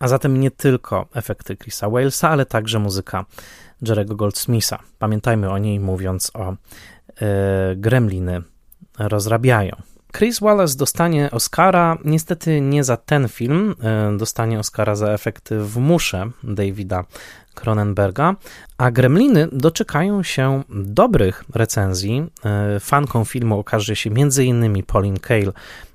[0.00, 3.24] A zatem nie tylko efekty Chrisa Walesa, ale także muzyka
[3.82, 4.78] Jerego Goldsmitha.
[4.98, 6.56] Pamiętajmy o niej mówiąc o e,
[7.76, 8.42] gremliny
[8.98, 9.91] rozrabiają.
[10.12, 15.76] Chris Wallace dostanie Oscara, niestety nie za ten film, e, dostanie Oscara za efekty w
[15.76, 17.04] musze Davida
[17.54, 18.36] Cronenberga,
[18.78, 22.26] a Gremliny doczekają się dobrych recenzji.
[22.44, 24.82] E, fanką filmu okaże się m.in.
[24.82, 25.52] Pauline Kael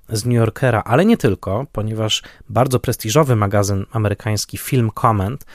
[0.10, 5.46] z New Yorkera, ale nie tylko, ponieważ bardzo prestiżowy magazyn amerykański Film Comment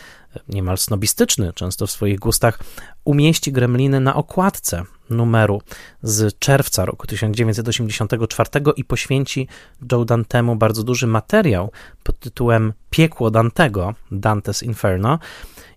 [0.49, 2.59] niemal snobistyczny, często w swoich gustach,
[3.05, 5.63] umieści gremliny na okładce numeru
[6.03, 9.49] z czerwca roku 1984 i poświęci
[9.93, 11.71] Joe Dantemu bardzo duży materiał
[12.03, 15.19] pod tytułem Piekło Dantego, Dante's Inferno.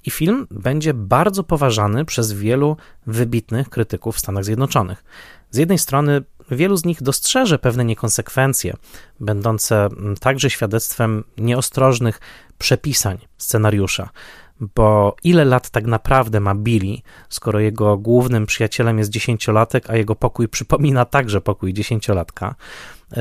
[0.05, 5.03] I film będzie bardzo poważany przez wielu wybitnych krytyków w Stanach Zjednoczonych.
[5.51, 8.73] Z jednej strony wielu z nich dostrzeże pewne niekonsekwencje,
[9.19, 12.19] będące także świadectwem nieostrożnych
[12.57, 14.09] przepisań scenariusza
[14.59, 16.97] bo ile lat tak naprawdę ma Billy,
[17.29, 22.55] skoro jego głównym przyjacielem jest dziesięciolatek, a jego pokój przypomina także pokój dziesięciolatka?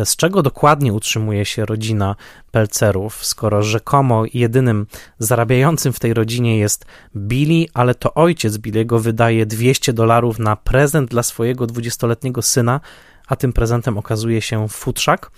[0.04, 2.16] Z czego dokładnie utrzymuje się rodzina
[2.50, 4.86] Pelcerów, skoro rzekomo jedynym
[5.18, 11.10] zarabiającym w tej rodzinie jest Billy, ale to ojciec Billy'ego wydaje 200 dolarów na prezent
[11.10, 12.80] dla swojego dwudziestoletniego syna,
[13.26, 15.30] a tym prezentem okazuje się futrzak.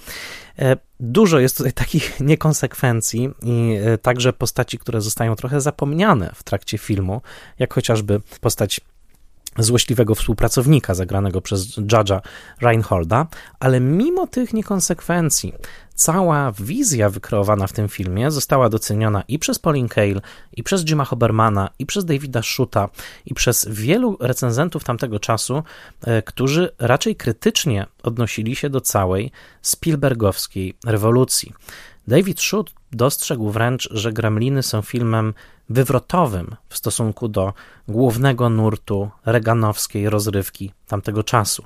[0.58, 6.42] E, dużo jest tutaj takich niekonsekwencji i e, także postaci, które zostają trochę zapomniane w
[6.42, 7.20] trakcie filmu,
[7.58, 8.80] jak chociażby postać
[9.58, 12.20] złośliwego współpracownika zagranego przez Judge'a
[12.60, 13.26] Reinholda,
[13.60, 15.52] ale mimo tych niekonsekwencji
[15.96, 20.20] cała wizja wykreowana w tym filmie została doceniona i przez Pauline Kael,
[20.52, 22.88] i przez Jima Hobermana, i przez Davida Schuta,
[23.26, 25.62] i przez wielu recenzentów tamtego czasu,
[26.02, 29.30] e, którzy raczej krytycznie odnosili się do całej
[29.62, 31.52] Spielbergowskiej rewolucji.
[32.08, 35.34] David Schutt dostrzegł wręcz, że Gremliny są filmem
[35.68, 37.52] wywrotowym w stosunku do
[37.88, 41.64] głównego nurtu reganowskiej rozrywki tamtego czasu.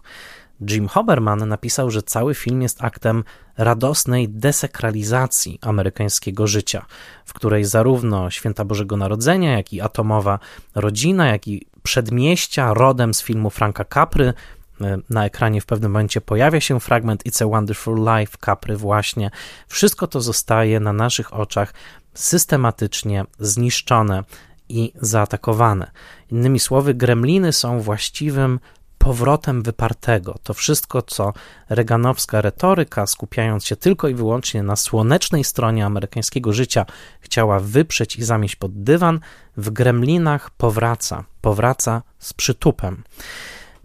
[0.61, 3.25] Jim Hoberman napisał, że cały film jest aktem
[3.59, 6.87] radosnej desekralizacji amerykańskiego życia,
[7.25, 10.39] w której zarówno Święta Bożego Narodzenia, jak i atomowa
[10.75, 14.33] rodzina, jak i przedmieścia rodem z filmu Franka Capry
[14.81, 19.31] e, na ekranie w pewnym momencie pojawia się fragment It's a Wonderful Life Capry właśnie.
[19.69, 21.75] Wszystko to zostaje na naszych oczach
[22.15, 24.25] systematycznie zniszczone
[24.69, 25.91] i zaatakowane.
[26.31, 28.61] Innymi słowy, gremliny są właściwym
[29.05, 30.39] powrotem wypartego.
[30.43, 31.33] To wszystko, co
[31.69, 36.87] reganowska retoryka, skupiając się tylko i wyłącznie na słonecznej stronie amerykańskiego życia,
[37.21, 39.21] chciała wyprzeć i zamieść pod dywan,
[39.57, 43.03] w gremlinach powraca, powraca z przytupem.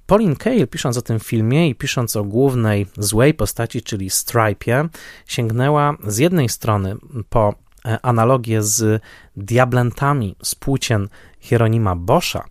[0.05, 4.89] Pauline Kael, pisząc o tym filmie i pisząc o głównej złej postaci, czyli Stripe'ie,
[5.28, 6.95] sięgnęła z jednej strony
[7.30, 7.53] po
[7.86, 9.01] e, analogię z
[9.36, 11.09] diablentami z płócien
[11.39, 12.45] Hieronima Boscha,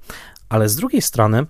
[0.48, 1.46] ale z drugiej strony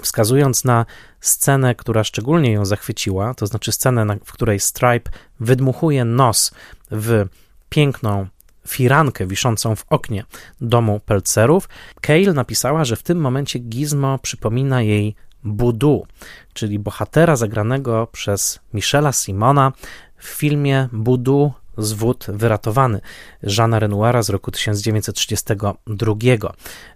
[0.00, 0.86] wskazując na
[1.20, 6.54] scenę, która szczególnie ją zachwyciła, to znaczy scenę, w której Stripe wydmuchuje nos
[6.90, 7.26] w
[7.68, 8.26] piękną
[8.68, 10.24] firankę wiszącą w oknie
[10.60, 11.68] domu Pelcerów,
[12.00, 15.14] Kale napisała, że w tym momencie Gizmo przypomina jej
[15.44, 16.06] Budu,
[16.52, 19.72] czyli bohatera zagranego przez Michela Simona
[20.16, 23.00] w filmie Budu Zwód wyratowany
[23.42, 26.14] Jeana Renoira z roku 1932.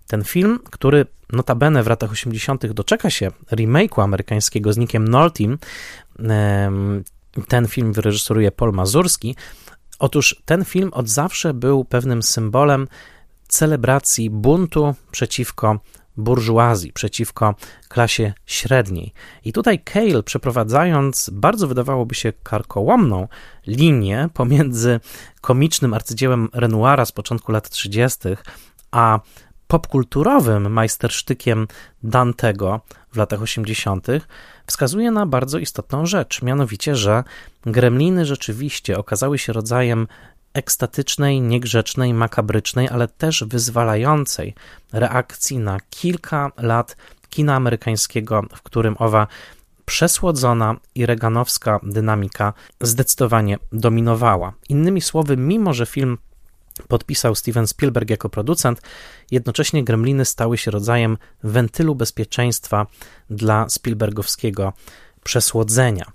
[0.06, 2.66] Ten film, który notabene w latach 80.
[2.66, 5.58] doczeka się remake'u amerykańskiego z Nickiem Noltim,
[7.48, 9.36] ten film wyreżyseruje Paul Mazurski.
[9.98, 12.88] Otóż ten film od zawsze był pewnym symbolem
[13.48, 15.80] celebracji buntu przeciwko
[16.16, 17.54] burżuazji, przeciwko
[17.88, 19.12] klasie średniej.
[19.44, 23.28] I tutaj Cale, przeprowadzając bardzo wydawałoby się karkołomną
[23.66, 25.00] linię pomiędzy
[25.40, 28.18] komicznym arcydziełem Renoira z początku lat 30.,
[28.90, 29.20] a
[29.66, 31.68] popkulturowym majstersztykiem
[32.02, 32.80] Dantego
[33.12, 34.06] w latach 80.,
[34.66, 37.24] wskazuje na bardzo istotną rzecz, mianowicie, że
[37.66, 40.06] gremliny rzeczywiście okazały się rodzajem
[40.54, 44.54] ekstatycznej, niegrzecznej, makabrycznej, ale też wyzwalającej
[44.92, 46.96] reakcji na kilka lat
[47.28, 49.26] kina amerykańskiego, w którym owa
[49.84, 54.52] przesłodzona i reganowska dynamika zdecydowanie dominowała.
[54.68, 56.18] Innymi słowy, mimo że film
[56.88, 58.80] podpisał Steven Spielberg jako producent,
[59.30, 62.86] jednocześnie Gremliny stały się rodzajem wentylu bezpieczeństwa
[63.30, 64.72] dla Spielbergowskiego
[65.24, 66.12] przesłodzenia.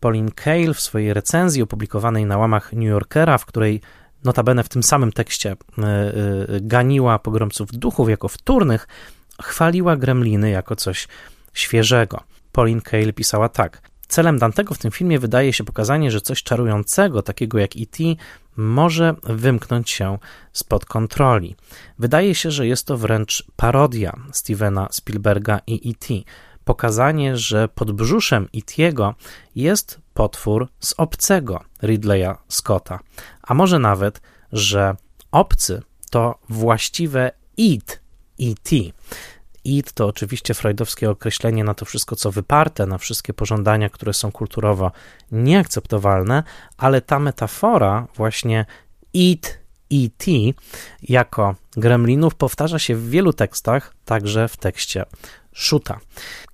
[0.00, 3.80] Pauline Kael w swojej recenzji opublikowanej na łamach New Yorkera, w której
[4.24, 6.14] notabene w tym samym tekście e, e,
[6.60, 8.88] ganiła pogromców duchów jako wtórnych,
[9.42, 11.08] chwaliła gremliny jako coś
[11.52, 12.20] świeżego.
[12.52, 13.82] Pauline Kael pisała tak.
[14.08, 18.04] Celem Dantego w tym filmie wydaje się pokazanie, że coś czarującego, takiego jak E.T.,
[18.56, 20.18] może wymknąć się
[20.52, 21.56] spod kontroli.
[21.98, 26.14] Wydaje się, że jest to wręcz parodia Stevena Spielberga i E.T
[26.64, 29.14] pokazanie, że pod brzuszem Itiego
[29.54, 32.98] jest potwór z obcego Ridleya Scotta,
[33.42, 34.20] a może nawet,
[34.52, 34.96] że
[35.30, 38.00] obcy to właściwe id,
[38.40, 38.76] E.T.
[39.64, 44.32] Id to oczywiście freudowskie określenie na to wszystko, co wyparte, na wszystkie pożądania, które są
[44.32, 44.92] kulturowo
[45.32, 46.42] nieakceptowalne,
[46.76, 48.66] ale ta metafora właśnie
[49.12, 50.30] id, E.T.
[51.02, 55.04] jako gremlinów powtarza się w wielu tekstach, także w tekście
[55.54, 56.00] Szuta.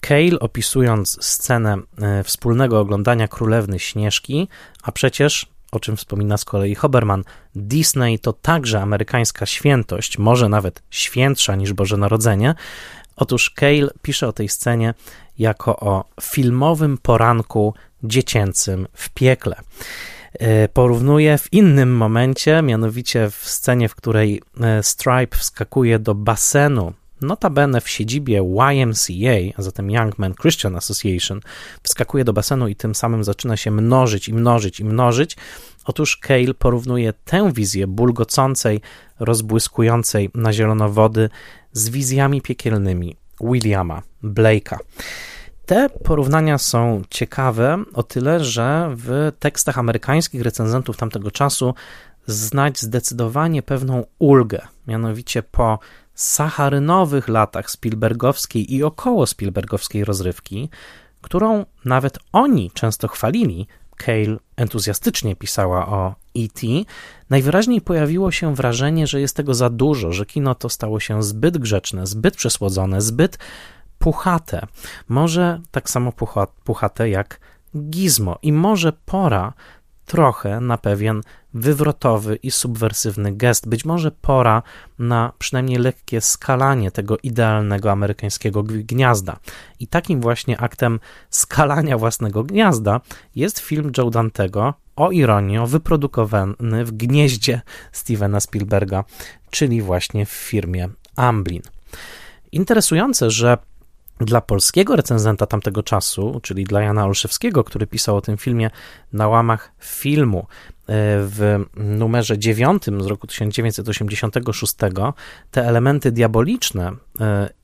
[0.01, 4.49] Cale opisując scenę e, wspólnego oglądania Królewny Śnieżki,
[4.83, 10.83] a przecież o czym wspomina z kolei Hoberman, Disney to także amerykańska świętość, może nawet
[10.91, 12.55] świętsza niż Boże Narodzenie.
[13.19, 14.95] Otóż Cale pisze o tej scenie
[15.39, 19.57] jako o filmowym poranku dziecięcym w piekle.
[20.33, 26.93] E, porównuje w innym momencie, mianowicie w scenie, w której e, Stripe wskakuje do basenu
[27.21, 31.41] notabene w siedzibie YMCA, a zatem Young Men Christian Association,
[31.83, 35.37] wskakuje do basenu i tym samym zaczyna się mnożyć i mnożyć i mnożyć.
[35.85, 38.81] Otóż Cale porównuje tę wizję bulgocącej,
[39.21, 41.31] rozbłyskującej na zielono wody
[41.73, 44.77] z wizjami piekielnymi Williama Blake'a.
[45.67, 51.75] Te porównania są ciekawe o tyle, że w tekstach amerykańskich recenzentów tamtego czasu
[52.27, 55.79] znać zdecydowanie pewną ulgę, mianowicie po
[56.19, 60.69] sacharynowych latach Spielbergowskiej i około Spielbergowskiej rozrywki,
[61.23, 63.67] którą nawet oni często chwalili,
[64.05, 66.67] Cale entuzjastycznie pisała o E.T.,
[67.31, 71.59] najwyraźniej pojawiło się wrażenie, że jest tego za dużo, że kino to stało się zbyt
[71.59, 73.39] grzeczne, zbyt przesłodzone, zbyt
[73.99, 74.67] puchate.
[75.09, 76.13] Może tak samo
[76.65, 77.41] puchate jak
[77.77, 79.53] Gizmo i może pora
[80.09, 81.21] trochę na pewien
[81.55, 83.69] wywrotowy i subwersywny gest.
[83.69, 84.63] Być może pora
[84.99, 89.37] na przynajmniej lekkie skalanie tego idealnego amerykańskiego gniazda.
[89.81, 91.01] I takim właśnie aktem
[91.31, 93.01] skalania własnego gniazda
[93.37, 97.61] jest film Joe Dantego, o ironię, wyprodukowany w gnieździe
[97.93, 99.05] Stevena Spielberga,
[99.51, 101.63] czyli właśnie w firmie Amblin.
[102.53, 103.59] Interesujące, że
[104.21, 108.71] dla polskiego recenzenta tamtego czasu, czyli dla Jana Olszewskiego, który pisał o tym filmie
[109.13, 110.45] na łamach filmu e,
[111.21, 114.75] w numerze 9 z roku 1986,
[115.51, 117.59] te elementy diaboliczne e,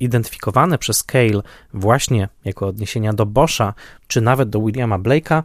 [0.00, 1.42] identyfikowane przez Cale
[1.74, 3.74] właśnie jako odniesienia do Boscha,
[4.06, 5.42] czy nawet do Williama Blake'a,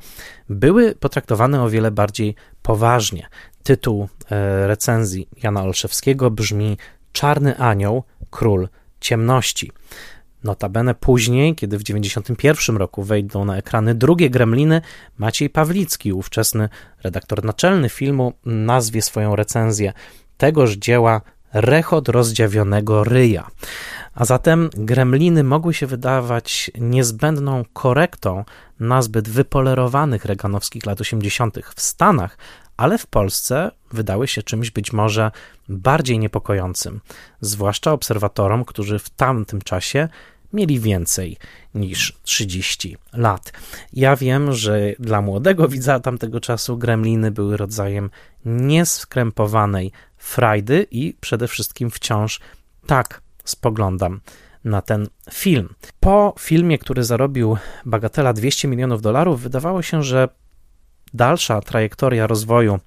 [0.50, 3.28] były potraktowane o wiele bardziej poważnie.
[3.64, 6.78] Tytuł e, recenzji Jana Olszewskiego brzmi
[7.12, 8.68] Czarny Anioł, Król
[9.00, 9.72] Ciemności.
[10.44, 14.82] Notabene później, kiedy w 1991 roku wejdą na ekrany drugie Gremliny,
[15.18, 16.70] Maciej Pawlicki, ówczesny
[17.04, 19.94] redaktor naczelny filmu, nazwie swoją recenzję
[20.38, 21.22] tegoż dzieła
[21.54, 23.48] rechot rozdziawionego ryja.
[24.16, 28.46] A zatem gremliny mogły się wydawać niezbędną korektą
[28.80, 31.58] nazbyt wypolerowanych reganowskich lat 80.
[31.76, 32.38] w Stanach,
[32.78, 35.32] ale w Polsce wydały się czymś być może
[35.70, 37.00] bardziej niepokojącym,
[37.42, 40.10] zwłaszcza obserwatorom, którzy w tamtym czasie
[40.54, 41.38] mieli więcej
[41.76, 43.54] niż 30 lat.
[43.94, 48.10] Ja wiem, że dla młodego widza tamtego czasu gremliny były rodzajem
[48.46, 52.40] nieskrępowanej frajdy i przede wszystkim wciąż
[52.88, 54.20] tak spoglądam
[54.64, 55.76] na ten film.
[56.00, 60.30] Po filmie, który zarobił bagatela 200 milionów dolarów, wydawało się, że
[61.14, 62.80] dalsza trajektoria rozwoju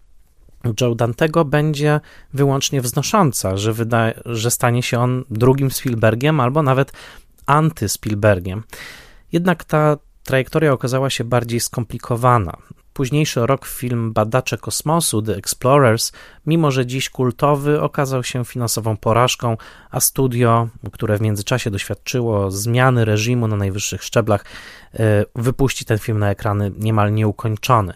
[0.81, 2.01] Joe Dantego będzie
[2.35, 6.93] wyłącznie wznosząca, że, wyda, że stanie się on drugim Spielbergiem albo nawet
[7.47, 8.61] anty-Spielbergiem.
[9.33, 12.57] Jednak ta trajektoria okazała się bardziej skomplikowana.
[12.93, 16.13] Późniejszy rok film Badacze Kosmosu, The Explorers,
[16.47, 19.57] mimo że dziś kultowy, okazał się finansową porażką,
[19.91, 24.45] a studio, które w międzyczasie doświadczyło zmiany reżimu na najwyższych szczeblach,
[24.95, 27.95] e, wypuści ten film na ekrany niemal nieukończony.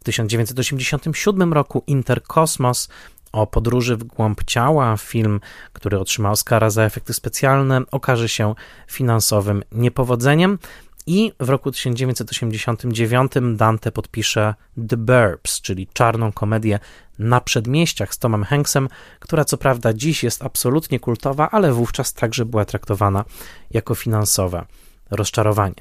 [0.00, 2.88] W 1987 roku Interkosmos
[3.32, 5.40] o podróży w głąb ciała, film,
[5.72, 8.54] który otrzymał Oscara za efekty specjalne, okaże się
[8.88, 10.58] finansowym niepowodzeniem.
[11.06, 14.54] I w roku 1989 Dante podpisze
[14.88, 16.78] The Burbs, czyli czarną komedię
[17.18, 18.88] na przedmieściach z Tomem Hanksem,
[19.18, 23.24] która co prawda dziś jest absolutnie kultowa, ale wówczas także była traktowana
[23.70, 24.66] jako finansowa
[25.10, 25.74] rozczarowanie.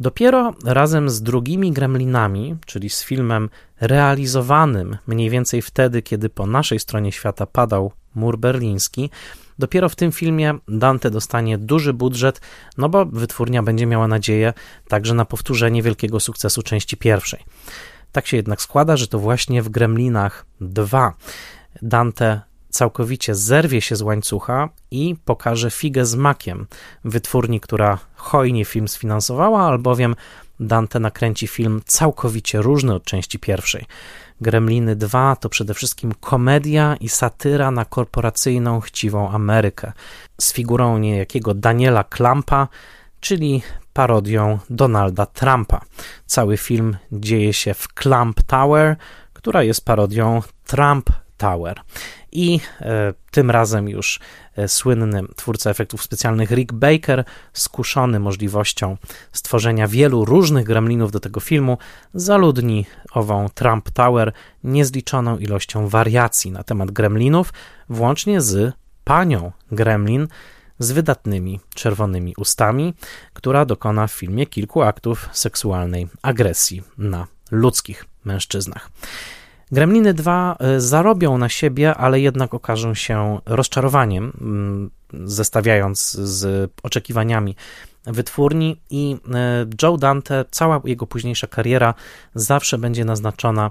[0.00, 3.50] Dopiero razem z drugimi gremlinami, czyli z filmem
[3.80, 9.10] realizowanym mniej więcej wtedy, kiedy po naszej stronie świata padał mur berliński,
[9.58, 12.40] dopiero w tym filmie Dante dostanie duży budżet,
[12.78, 14.52] no bo wytwórnia będzie miała nadzieję
[14.88, 17.44] także na powtórzenie wielkiego sukcesu części pierwszej.
[18.12, 21.14] Tak się jednak składa, że to właśnie w Gremlinach 2
[21.82, 22.40] Dante
[22.70, 26.66] całkowicie zerwie się z łańcucha i pokaże figę z makiem
[27.04, 30.16] wytwórni, która hojnie film sfinansowała, albowiem
[30.60, 33.86] Dante nakręci film całkowicie różny od części pierwszej.
[34.40, 39.92] Gremliny 2 to przede wszystkim komedia i satyra na korporacyjną, chciwą Amerykę
[40.40, 42.68] z figurą niejakiego Daniela Klampa,
[43.20, 43.62] czyli
[43.92, 45.80] parodią Donalda Trumpa.
[46.26, 48.96] Cały film dzieje się w Clamp Tower,
[49.32, 51.80] która jest parodią Trump Tower.
[52.32, 54.20] I e, tym razem już
[54.56, 58.96] e, słynny twórca efektów specjalnych Rick Baker, skuszony możliwością
[59.32, 61.78] stworzenia wielu różnych gremlinów do tego filmu,
[62.14, 64.32] zaludni ową Trump Tower
[64.64, 67.52] niezliczoną ilością wariacji na temat gremlinów,
[67.88, 68.74] włącznie z
[69.04, 70.28] panią gremlin
[70.78, 72.94] z wydatnymi czerwonymi ustami,
[73.32, 78.90] która dokona w filmie kilku aktów seksualnej agresji na ludzkich mężczyznach.
[79.72, 87.56] Gremliny 2 e, zarobią na siebie, ale jednak okażą się rozczarowaniem, mm, zestawiając z oczekiwaniami
[88.04, 91.94] wytwórni i e, Joe Dante, cała jego późniejsza kariera
[92.34, 93.70] zawsze będzie naznaczona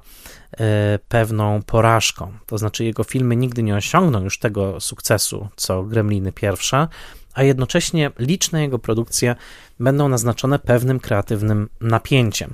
[0.52, 2.34] e, pewną porażką.
[2.46, 6.88] To znaczy jego filmy nigdy nie osiągną już tego sukcesu, co Gremliny pierwsze,
[7.34, 9.36] a jednocześnie liczne jego produkcje
[9.80, 12.54] będą naznaczone pewnym kreatywnym napięciem.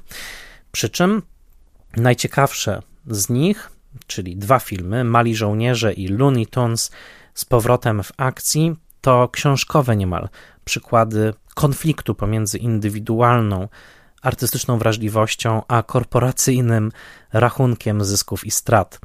[0.71, 1.21] Przy czym
[1.97, 3.71] najciekawsze z nich,
[4.07, 6.91] czyli dwa filmy, Mali Żołnierze i Looney Tunes
[7.33, 10.29] z powrotem w akcji, to książkowe niemal
[10.65, 13.67] przykłady konfliktu pomiędzy indywidualną,
[14.21, 16.91] artystyczną wrażliwością, a korporacyjnym
[17.33, 18.99] rachunkiem zysków i strat.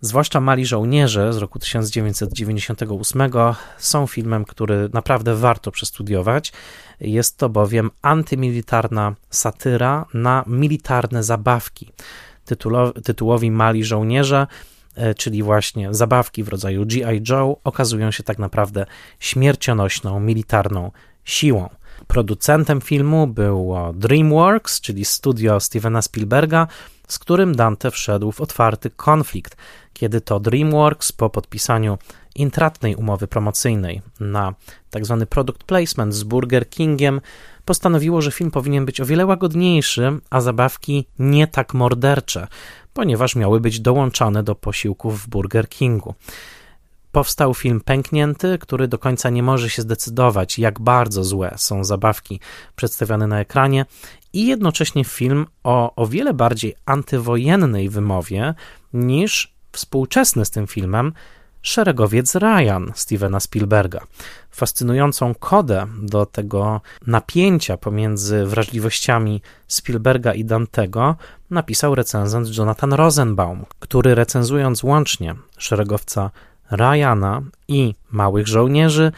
[0.00, 3.30] Zwłaszcza Mali Żołnierze z roku 1998
[3.78, 6.52] są filmem, który naprawdę warto przestudiować.
[7.00, 11.92] Jest to bowiem antymilitarna satyra na militarne zabawki
[13.04, 14.46] tytułowi Mali Żołnierze,
[14.94, 17.22] e, czyli właśnie zabawki w rodzaju G.I.
[17.28, 18.86] Joe, okazują się tak naprawdę
[19.18, 20.90] śmiercionośną, militarną
[21.24, 21.68] siłą.
[22.06, 26.66] Producentem filmu było DreamWorks, czyli studio Stevena Spielberga,
[27.08, 29.56] z którym Dante wszedł w otwarty konflikt,
[29.92, 31.98] kiedy to DreamWorks po podpisaniu
[32.34, 34.54] intratnej umowy promocyjnej na
[34.90, 35.16] tzw.
[35.20, 37.20] Tak product placement z Burger Kingiem
[37.64, 42.46] postanowiło, że film powinien być o wiele łagodniejszy, a zabawki nie tak mordercze,
[42.92, 46.14] ponieważ miały być dołączane do posiłków w Burger Kingu.
[47.12, 52.40] Powstał film Pęknięty, który do końca nie może się zdecydować, jak bardzo złe są zabawki
[52.76, 53.86] przedstawiane na ekranie,
[54.32, 58.54] i jednocześnie film o o wiele bardziej antywojennej wymowie
[58.92, 61.12] niż współczesny z tym filmem
[61.62, 64.00] Szeregowiec Ryan Stevena Spielberga.
[64.50, 71.16] Fascynującą kodę do tego napięcia pomiędzy wrażliwościami Spielberga i Dantego
[71.50, 76.30] napisał recenzent Jonathan Rosenbaum, który recenzując łącznie Szeregowca
[76.70, 79.12] Ryana i Małych Żołnierzy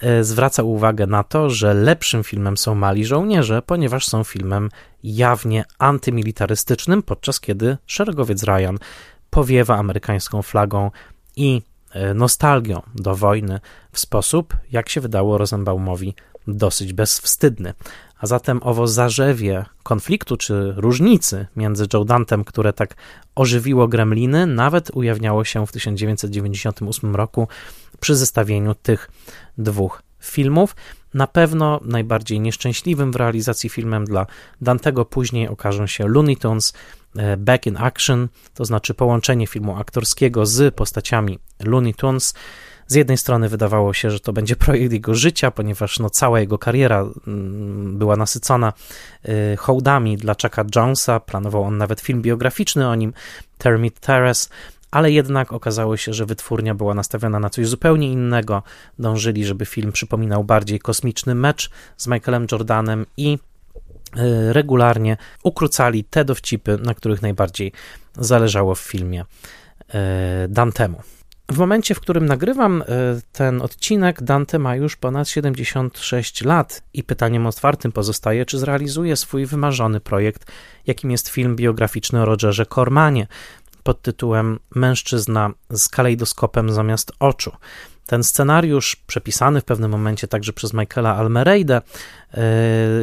[0.00, 4.70] e, zwraca uwagę na to, że lepszym filmem są Mali Żołnierze, ponieważ są filmem
[5.02, 8.78] jawnie antymilitarystycznym, podczas kiedy Szeregowiec Ryan
[9.30, 10.90] powiewa amerykańską flagą
[11.36, 11.62] i
[12.14, 13.60] nostalgią do wojny
[13.92, 16.14] w sposób, jak się wydało Rosenbaumowi,
[16.46, 17.74] dosyć bezwstydny.
[18.18, 22.94] A zatem owo zarzewie konfliktu czy różnicy między Joe Dantem, które tak
[23.34, 27.48] ożywiło Gremliny, nawet ujawniało się w 1998 roku
[28.00, 29.10] przy zestawieniu tych
[29.58, 30.76] dwóch filmów.
[31.14, 34.26] Na pewno najbardziej nieszczęśliwym w realizacji filmem dla
[34.60, 36.97] Dantego później okażą się Looney Tunes e,
[37.38, 42.34] Back in Action, to znaczy połączenie filmu aktorskiego z postaciami Looney Tunes.
[42.86, 46.58] Z jednej strony wydawało się, że to będzie projekt jego życia, ponieważ no, cała jego
[46.58, 48.72] kariera mm, była nasycona
[49.24, 51.20] e, hołdami dla Chucka Jonesa.
[51.20, 53.12] Planował on nawet film biograficzny o nim,
[53.58, 54.48] Termit Terrace
[54.90, 58.62] ale jednak okazało się, że wytwórnia była nastawiona na coś zupełnie innego.
[58.98, 63.38] Dążyli, żeby film przypominał bardziej kosmiczny mecz z Michaelem Jordanem i e,
[64.52, 67.72] regularnie ukrócali te dowcipy, na których najbardziej
[68.18, 69.24] zależało w filmie
[69.88, 71.02] e, Dantemu.
[71.52, 72.84] W momencie, w którym nagrywam e,
[73.32, 79.46] ten odcinek, Dante ma już ponad 76 lat i pytaniem otwartym pozostaje, czy zrealizuje swój
[79.46, 80.52] wymarzony projekt,
[80.86, 83.26] jakim jest film biograficzny o Rogerze Cormanie,
[83.82, 87.52] pod tytułem Mężczyzna z kalejdoskopem zamiast oczu.
[88.08, 91.82] Ten scenariusz, przepisany w pewnym momencie także przez Michaela Almereyda,
[92.34, 92.42] e,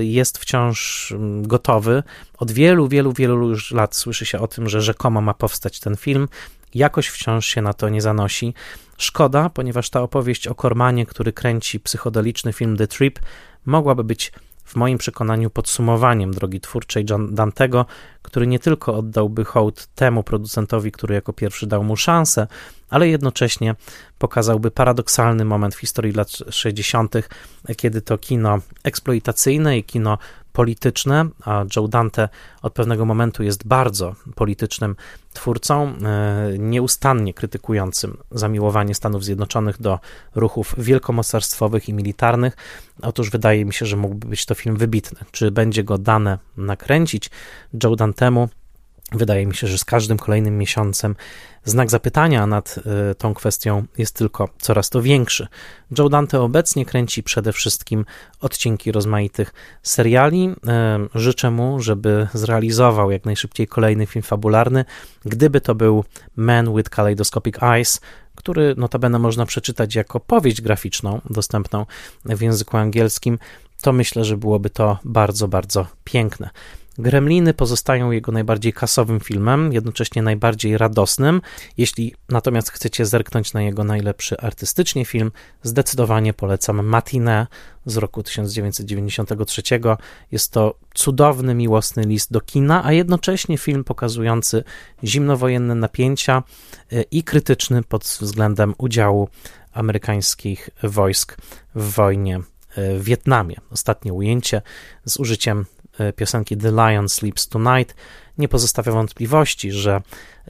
[0.04, 2.04] jest wciąż mm, gotowy.
[2.38, 5.96] Od wielu, wielu, wielu już lat słyszy się o tym, że rzekomo ma powstać ten
[5.96, 6.28] film.
[6.74, 8.54] Jakoś wciąż się na to nie zanosi.
[8.98, 13.20] Szkoda, ponieważ ta opowieść o Kormanie, który kręci psychodeliczny film The Trip,
[13.66, 14.32] mogłaby być
[14.66, 17.86] w moim przekonaniu podsumowaniem drogi twórczej Dantego,
[18.22, 22.48] który nie tylko oddałby hołd temu producentowi, który jako pierwszy dał mu szansę,
[22.90, 23.76] ale jednocześnie
[24.20, 27.16] pokazałby paradoksalny moment w historii lat 60.,
[27.78, 30.18] kiedy to kino eksploitacyjne i kino
[30.56, 32.30] polityczne, a Joe Dante
[32.62, 34.96] od pewnego momentu jest bardzo politycznym
[35.34, 40.00] twórcą, e, nieustannie krytykującym zamiłowanie Stanów Zjednoczonych do
[40.36, 42.58] ruchów wielkomocarstwowych i militarnych.
[43.02, 45.20] Otóż wydaje mi się, że mógłby być to film wybitny.
[45.32, 47.30] Czy będzie go dane nakręcić
[47.84, 48.50] Joe Dantemu?
[49.12, 51.16] Wydaje mi się, że z każdym kolejnym miesiącem
[51.64, 52.76] znak zapytania nad
[53.12, 55.48] y, tą kwestią jest tylko coraz to większy.
[55.98, 58.06] Joe Dante obecnie kręci przede wszystkim
[58.42, 59.54] odcinki rozmaitych
[59.84, 60.50] seriali.
[60.50, 64.86] Y, życzę mu, żeby zrealizował jak najszybciej kolejny film fabularny.
[65.26, 66.04] Gdyby to był
[66.36, 68.02] Man with Kaleidoscopic Eyes,
[68.36, 71.86] który notabene można przeczytać jako powieść graficzną dostępną
[72.26, 73.40] w języku angielskim,
[73.82, 76.50] to myślę, że byłoby to bardzo, bardzo piękne.
[76.98, 81.42] Gremliny pozostają jego najbardziej kasowym filmem, jednocześnie najbardziej radosnym.
[81.78, 85.32] Jeśli natomiast chcecie zerknąć na jego najlepszy artystycznie film,
[85.64, 87.46] zdecydowanie polecam Matinee
[87.86, 89.62] z roku 1993.
[90.32, 94.64] Jest to cudowny, miłosny list do kina, a jednocześnie film pokazujący
[95.04, 96.44] zimnowojenne napięcia
[96.92, 99.30] e, i krytyczny pod względem udziału
[99.74, 101.38] amerykańskich wojsk
[101.76, 103.56] w wojnie e, w Wietnamie.
[103.72, 104.62] Ostatnie ujęcie
[105.06, 105.66] z użyciem
[106.16, 107.96] piosenki The Lion Sleeps Tonight
[108.38, 110.02] nie pozostawia wątpliwości, że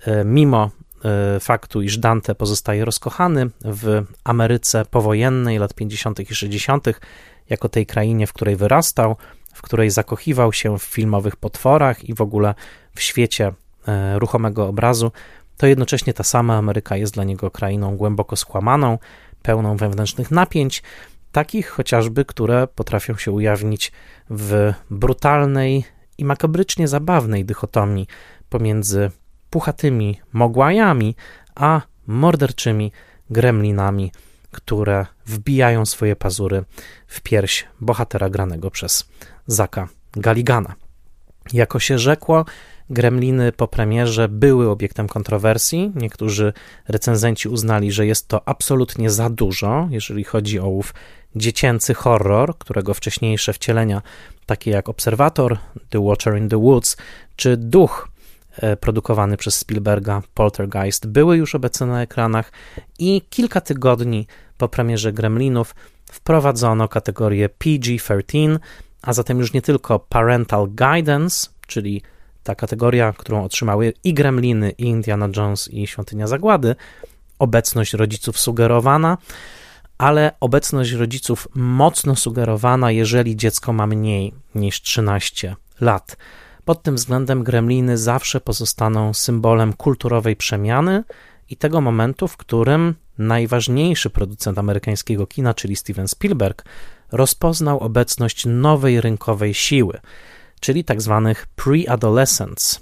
[0.01, 0.71] e, mimo
[1.05, 6.19] e, faktu, iż Dante pozostaje rozkochany w Ameryce powojennej lat 50.
[6.19, 6.87] i 60.,
[7.49, 9.15] jako tej krainie, w której wyrastał,
[9.53, 12.55] w której zakochiwał się w filmowych potworach i w ogóle
[12.95, 13.53] w świecie
[14.15, 15.11] ruchomego obrazu,
[15.57, 18.97] to jednocześnie ta sama Ameryka jest dla niego krainą głęboko skłamaną,
[19.41, 20.83] pełną wewnętrznych napięć,
[21.35, 23.91] takich chociażby, które potrafią się ujawnić
[24.29, 25.83] w brutalnej
[26.17, 28.07] i makabrycznie zabawnej dychotomii
[28.49, 29.11] pomiędzy
[29.49, 31.15] puchatymi mogłajami,
[31.55, 32.91] a morderczymi
[33.29, 34.11] gremlinami,
[34.51, 36.63] które wbijają swoje pazury
[37.07, 39.09] w pierś bohatera granego przez
[39.47, 40.75] Zaka Galigana.
[41.53, 42.45] Jako się rzekło,
[42.89, 45.91] Gremliny po premierze były obiektem kontrowersji.
[45.95, 46.53] Niektórzy
[46.87, 50.93] recenzenci uznali, że jest to absolutnie za dużo, jeżeli chodzi o ów
[51.35, 54.01] dziecięcy horror, którego wcześniejsze wcielenia,
[54.45, 55.57] takie jak Obserwator,
[55.89, 56.97] The Watcher in the Woods
[57.35, 58.09] czy Duch,
[58.57, 62.51] e, produkowany przez Spielberga, Poltergeist, były już obecne na ekranach
[62.99, 65.75] i kilka tygodni po premierze Gremlinów
[66.11, 68.59] wprowadzono kategorię PG-13,
[69.01, 72.01] a zatem już nie tylko Parental Guidance, czyli
[72.43, 76.75] ta kategoria, którą otrzymały i Gremliny, i Indiana Jones, i Świątynia Zagłady,
[77.39, 79.17] obecność rodziców sugerowana,
[79.97, 86.17] ale obecność rodziców mocno sugerowana, jeżeli dziecko ma mniej niż 13 lat.
[86.65, 91.03] Pod tym względem gremliny zawsze pozostaną symbolem kulturowej przemiany
[91.49, 96.65] i tego momentu, w którym najważniejszy producent amerykańskiego kina, czyli Steven Spielberg,
[97.11, 99.99] rozpoznał obecność nowej rynkowej siły
[100.59, 102.81] czyli tak zwanych pre-adolescents,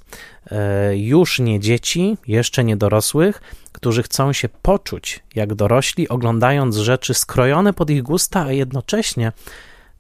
[0.52, 3.41] e, już nie dzieci, jeszcze nie dorosłych,
[3.84, 9.31] którzy chcą się poczuć jak dorośli, oglądając rzeczy skrojone pod ich gusta, a jednocześnie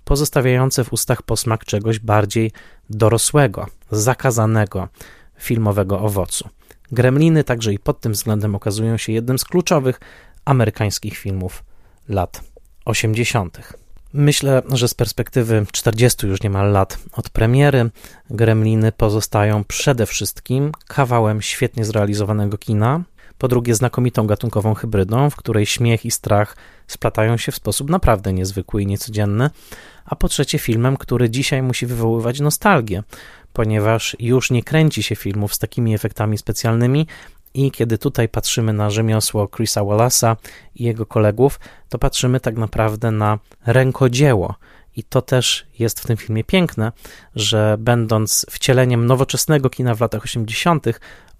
[0.03, 2.51] pozostawiające w ustach posmak czegoś bardziej
[2.89, 4.87] dorosłego, zakazanego
[5.39, 6.49] filmowego owocu.
[6.91, 9.99] Gremliny także i pod tym względem okazują się jednym z kluczowych
[10.45, 11.63] amerykańskich filmów
[12.09, 12.41] lat
[12.85, 13.57] 80.
[14.13, 17.89] Myślę, że z perspektywy 40 już niemal lat od premiery,
[18.29, 23.03] Gremliny pozostają przede wszystkim kawałem świetnie zrealizowanego kina,
[23.43, 26.55] po drugie znakomitą gatunkową hybrydą, w której śmiech i strach
[26.87, 29.49] splatają się w sposób naprawdę niezwykły i niecodzienny,
[30.05, 33.03] a po trzecie filmem, który dzisiaj musi wywoływać nostalgię,
[33.53, 37.07] ponieważ już nie kręci się filmów z takimi efektami specjalnymi,
[37.53, 40.35] i kiedy tutaj patrzymy na rzemiosło Chrisa Wallace'a
[40.75, 41.59] i jego kolegów,
[41.89, 44.55] to patrzymy tak naprawdę na rękodzieło.
[44.95, 46.91] I to też jest w tym filmie piękne,
[47.35, 50.85] że będąc wcieleniem nowoczesnego kina w latach 80.,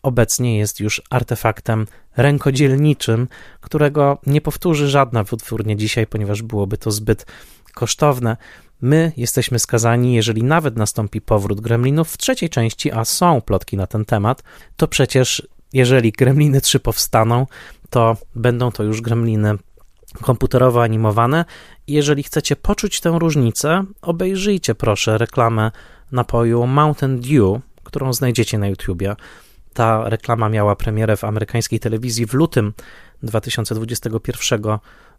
[0.03, 3.27] obecnie jest już artefaktem rękodzielniczym,
[3.61, 7.25] którego nie powtórzy żadna wytwórnia dzisiaj, ponieważ byłoby to zbyt
[7.73, 8.37] kosztowne.
[8.81, 13.87] My jesteśmy skazani, jeżeli nawet nastąpi powrót gremlinów w trzeciej części, a są plotki na
[13.87, 14.43] ten temat,
[14.77, 17.47] to przecież jeżeli Gremliny 3 powstaną,
[17.89, 19.55] to będą to już Gremliny
[20.21, 21.45] komputerowo animowane.
[21.87, 25.71] Jeżeli chcecie poczuć tę różnicę, obejrzyjcie proszę reklamę
[26.11, 29.15] napoju Mountain Dew, którą znajdziecie na YouTubie.
[29.73, 32.73] Ta reklama miała premierę w amerykańskiej telewizji w lutym
[33.23, 34.61] 2021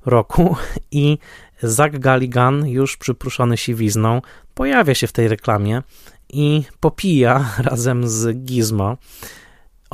[0.07, 0.57] roku
[0.91, 1.19] i
[1.63, 4.23] Zach Galligan, już przypruszony siwizną,
[4.55, 5.83] pojawia się w tej reklamie
[6.29, 8.97] i popija razem z Gizmo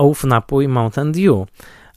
[0.01, 1.47] ołów napój Mountain Dew,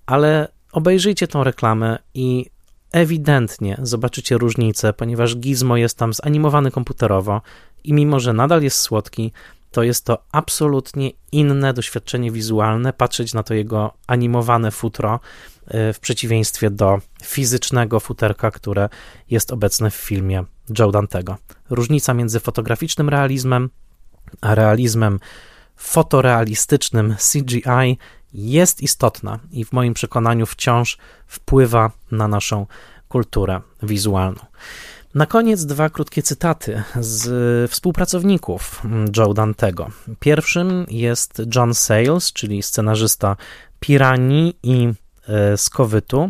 [0.06, 2.46] ale obejrzyjcie tą reklamę i
[2.94, 7.42] ewidentnie zobaczycie różnicę, ponieważ Gizmo jest tam zanimowany komputerowo
[7.84, 9.32] i mimo, że nadal jest słodki,
[9.72, 15.20] to jest to absolutnie inne doświadczenie wizualne, patrzeć na to jego animowane futro
[15.68, 18.90] e, w przeciwieństwie do fizycznego futerka, które
[19.30, 20.44] jest obecne w filmie
[20.80, 21.38] Joe Dantego.
[21.70, 23.70] Różnica między fotograficznym realizmem
[24.42, 25.20] a realizmem
[25.76, 27.98] fotorealistycznym CGI
[28.34, 30.98] jest istotna i w moim przekonaniu wciąż
[31.28, 32.66] wpływa na naszą
[33.08, 34.40] kulturę wizualną.
[35.16, 38.82] Na koniec dwa krótkie cytaty z współpracowników
[39.18, 39.90] Joe Dantego.
[40.20, 43.36] Pierwszym jest John Sayles, czyli scenarzysta
[43.80, 44.90] Pirani i
[45.28, 46.30] e, Skowytu,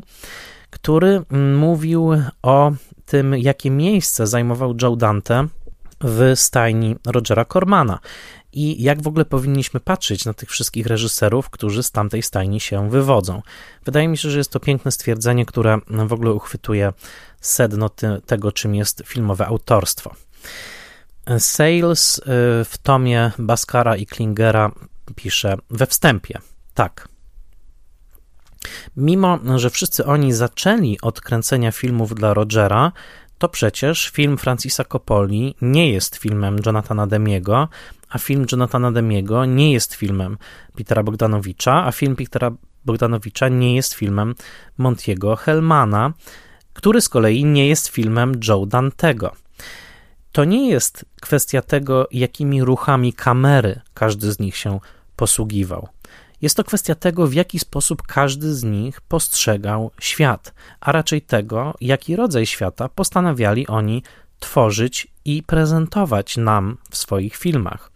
[0.69, 1.21] który
[1.57, 2.11] mówił
[2.41, 2.71] o
[3.05, 5.47] tym, jakie miejsce zajmował Joe Dante
[6.01, 7.99] w stajni Rogera Cormana
[8.53, 12.89] i jak w ogóle powinniśmy patrzeć na tych wszystkich reżyserów, którzy z tamtej stajni się
[12.89, 13.41] wywodzą.
[13.85, 16.93] Wydaje mi się, że jest to piękne stwierdzenie, które w ogóle uchwytuje
[17.41, 17.89] sedno
[18.25, 20.15] tego, czym jest filmowe autorstwo.
[21.39, 22.21] Sales y,
[22.65, 24.71] w tomie Baskara i Klingera
[25.15, 26.39] pisze we wstępie
[26.73, 27.07] tak.
[28.97, 32.91] Mimo, że wszyscy oni zaczęli od kręcenia filmów dla Rogera,
[33.43, 37.67] to przecież film Francisa Coppoli nie jest filmem Jonathana Demiego,
[38.09, 40.37] a film Jonathana Demiego nie jest filmem
[40.75, 42.51] Petera Bogdanowicza, a film Petera
[42.85, 44.35] Bogdanowicza nie jest filmem
[44.77, 46.13] Montiego Hellmana,
[46.73, 49.35] który z kolei nie jest filmem Joe Dantego.
[50.31, 54.79] To nie jest kwestia tego, jakimi ruchami kamery każdy z nich się
[55.15, 55.87] posługiwał.
[56.43, 61.73] Jest to kwestia tego, w jaki sposób każdy z nich postrzegał świat, a raczej tego,
[61.81, 64.03] jaki rodzaj świata postanawiali oni
[64.39, 67.91] tworzyć i prezentować nam w swoich filmach.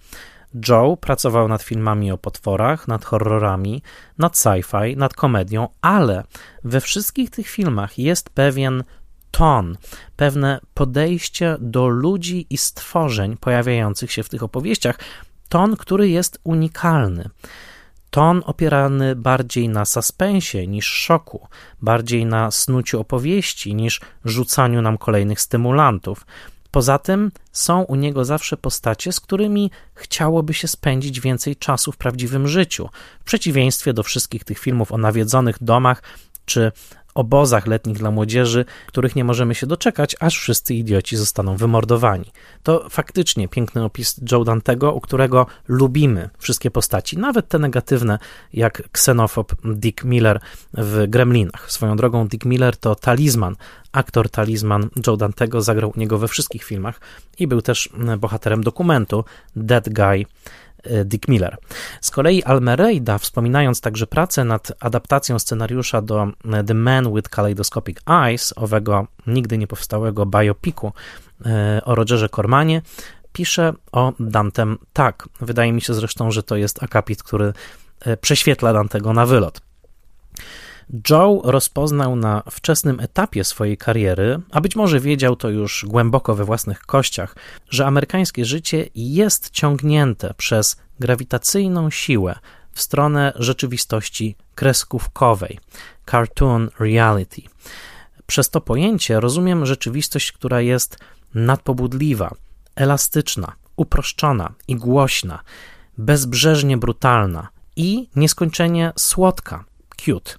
[0.70, 3.82] Joe pracował nad filmami o potworach, nad horrorami,
[4.18, 6.24] nad sci-fi, nad komedią, ale
[6.64, 8.84] we wszystkich tych filmach jest pewien
[9.32, 9.78] ton,
[10.16, 15.00] pewne podejście do ludzi i stworzeń pojawiających się w tych opowieściach,
[15.50, 17.30] ton, który jest unikalny.
[18.18, 21.48] Ton opierany bardziej na suspensie niż szoku,
[21.82, 26.26] bardziej na snuciu opowieści niż rzucaniu nam kolejnych stymulantów.
[26.72, 31.98] Poza tym są u niego zawsze postacie, z którymi chciałoby się spędzić więcej czasu w
[31.98, 32.90] prawdziwym życiu,
[33.20, 36.04] w przeciwieństwie do wszystkich tych filmów o nawiedzonych domach
[36.46, 36.72] czy
[37.18, 42.32] obozach letnich dla młodzieży, których nie możemy się doczekać, aż wszyscy idioci zostaną wymordowani.
[42.64, 48.20] To faktycznie piękny opis Joe Dantego, u którego lubimy wszystkie postaci, nawet te negatywne,
[48.54, 50.40] jak ksenofob Dick Miller
[50.74, 51.72] w Gremlinach.
[51.72, 53.56] Swoją drogą Dick Miller to talizman,
[53.92, 57.00] aktor talizman Joe Dantego, zagrał u niego we wszystkich filmach
[57.40, 59.24] i był też bohaterem dokumentu
[59.56, 60.26] Dead Guy
[61.06, 61.58] Dick Miller.
[62.02, 67.98] Z kolei Almereida, wspominając także pracę nad adaptacją scenariusza do e, The Man with Kaleidoscopic
[68.08, 70.94] Eyes, owego nigdy nie powstałego biopiku
[71.46, 72.82] e, o Rogerze Cormanie,
[73.34, 75.30] pisze o Dantem tak.
[75.42, 77.54] Wydaje mi się zresztą, że to jest akapit, który
[78.22, 79.67] prześwietla Dantego na wylot.
[81.10, 86.46] Joe rozpoznał na wczesnym etapie swojej kariery, a być może wiedział to już głęboko we
[86.46, 87.36] własnych kościach,
[87.70, 92.36] że amerykańskie życie jest ciągnięte przez grawitacyjną siłę
[92.72, 95.60] w stronę rzeczywistości kreskówkowej,
[96.12, 97.42] cartoon reality.
[98.28, 100.98] Przez to pojęcie rozumiem rzeczywistość, która jest
[101.34, 102.32] nadpobudliwa,
[102.76, 105.40] elastyczna, uproszczona i głośna,
[105.98, 109.66] bezbrzeżnie brutalna i nieskończenie słodka,
[110.06, 110.34] cute.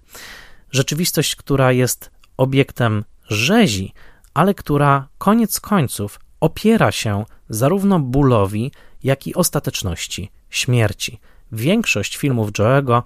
[0.71, 3.93] Rzeczywistość, która jest obiektem rzezi,
[4.35, 8.73] ale która koniec końców opiera się zarówno bólowi,
[9.03, 11.21] jak i ostateczności śmierci.
[11.53, 13.03] Większość filmów Joe'ego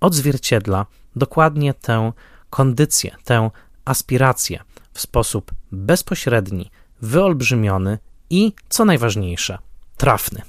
[0.00, 2.12] odzwierciedla dokładnie tę
[2.50, 3.50] kondycję, tę
[3.84, 4.62] aspirację
[4.92, 6.70] w sposób bezpośredni,
[7.02, 7.98] wyolbrzymiony
[8.30, 9.58] i, co najważniejsze,
[9.96, 10.42] trafny.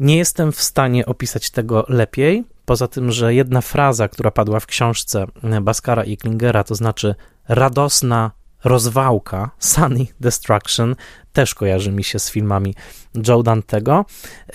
[0.00, 4.66] Nie jestem w stanie opisać tego lepiej, Poza tym, że jedna fraza, która padła w
[4.66, 5.26] książce
[5.62, 7.14] Baskara i Klingera, to znaczy
[7.48, 8.30] radosna
[8.64, 10.96] rozwałka, Sunny Destruction,
[11.32, 12.74] też kojarzy mi się z filmami
[13.28, 14.04] Joe Dantego.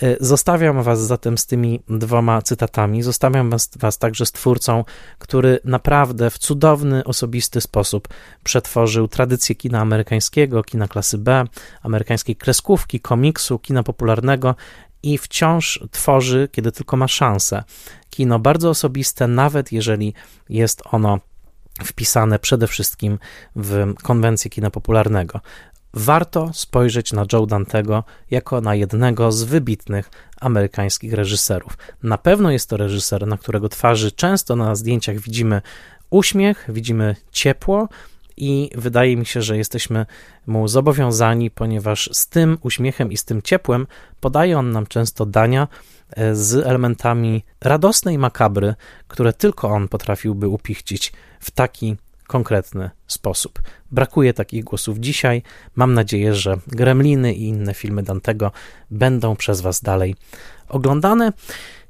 [0.02, 3.02] Y, zostawiam was zatem z tymi dwoma cytatami.
[3.02, 4.84] Zostawiam was, was także z twórcą,
[5.18, 8.08] który naprawdę w cudowny, osobisty sposób
[8.42, 11.44] przetworzył tradycję kina amerykańskiego, kina klasy B,
[11.82, 14.54] amerykańskiej kreskówki, komiksu, kina popularnego
[15.02, 17.64] i wciąż tworzy, kiedy tylko ma szansę,
[18.10, 20.14] kino bardzo osobiste, nawet jeżeli
[20.48, 21.18] jest ono
[21.84, 23.18] wpisane przede wszystkim
[23.56, 25.40] w konwencję kina popularnego.
[25.94, 30.10] Warto spojrzeć na Joe Dantego jako na jednego z wybitnych
[30.40, 31.78] amerykańskich reżyserów.
[32.02, 35.62] Na pewno jest to reżyser, na którego twarzy często na zdjęciach widzimy
[36.10, 37.88] uśmiech, widzimy ciepło,
[38.42, 40.06] i wydaje mi się, że jesteśmy
[40.46, 43.86] mu zobowiązani, ponieważ z tym uśmiechem i z tym ciepłem
[44.20, 45.68] podaje on nam często dania
[46.10, 48.74] e, z elementami radosnej makabry,
[49.08, 51.96] które tylko on potrafiłby upichcić w taki
[52.26, 53.62] konkretny sposób.
[53.90, 55.42] Brakuje takich głosów dzisiaj.
[55.76, 58.52] Mam nadzieję, że Gremliny i inne filmy Dantego
[58.90, 60.16] będą przez Was dalej
[60.68, 61.32] oglądane.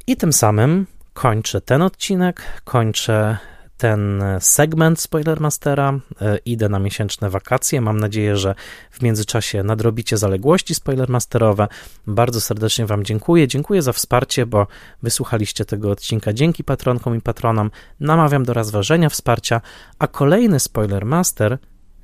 [0.06, 3.38] I tym samym kończę ten odcinek, kończę
[3.82, 5.98] ten segment Spoilermastera.
[6.20, 7.80] E, idę na miesięczne wakacje.
[7.80, 8.54] Mam nadzieję, że
[8.90, 11.68] w międzyczasie nadrobicie zaległości Spoilermasterowe.
[12.06, 13.48] Bardzo serdecznie Wam dziękuję.
[13.48, 14.66] Dziękuję za wsparcie, bo
[15.02, 17.70] wysłuchaliście tego odcinka dzięki patronkom i patronom.
[18.00, 19.60] Namawiam do rozważenia wsparcia,
[19.98, 21.58] a kolejny Spoilermaster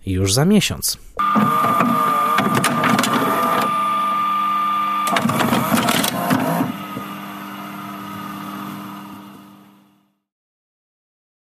[0.06, 0.98] już za miesiąc.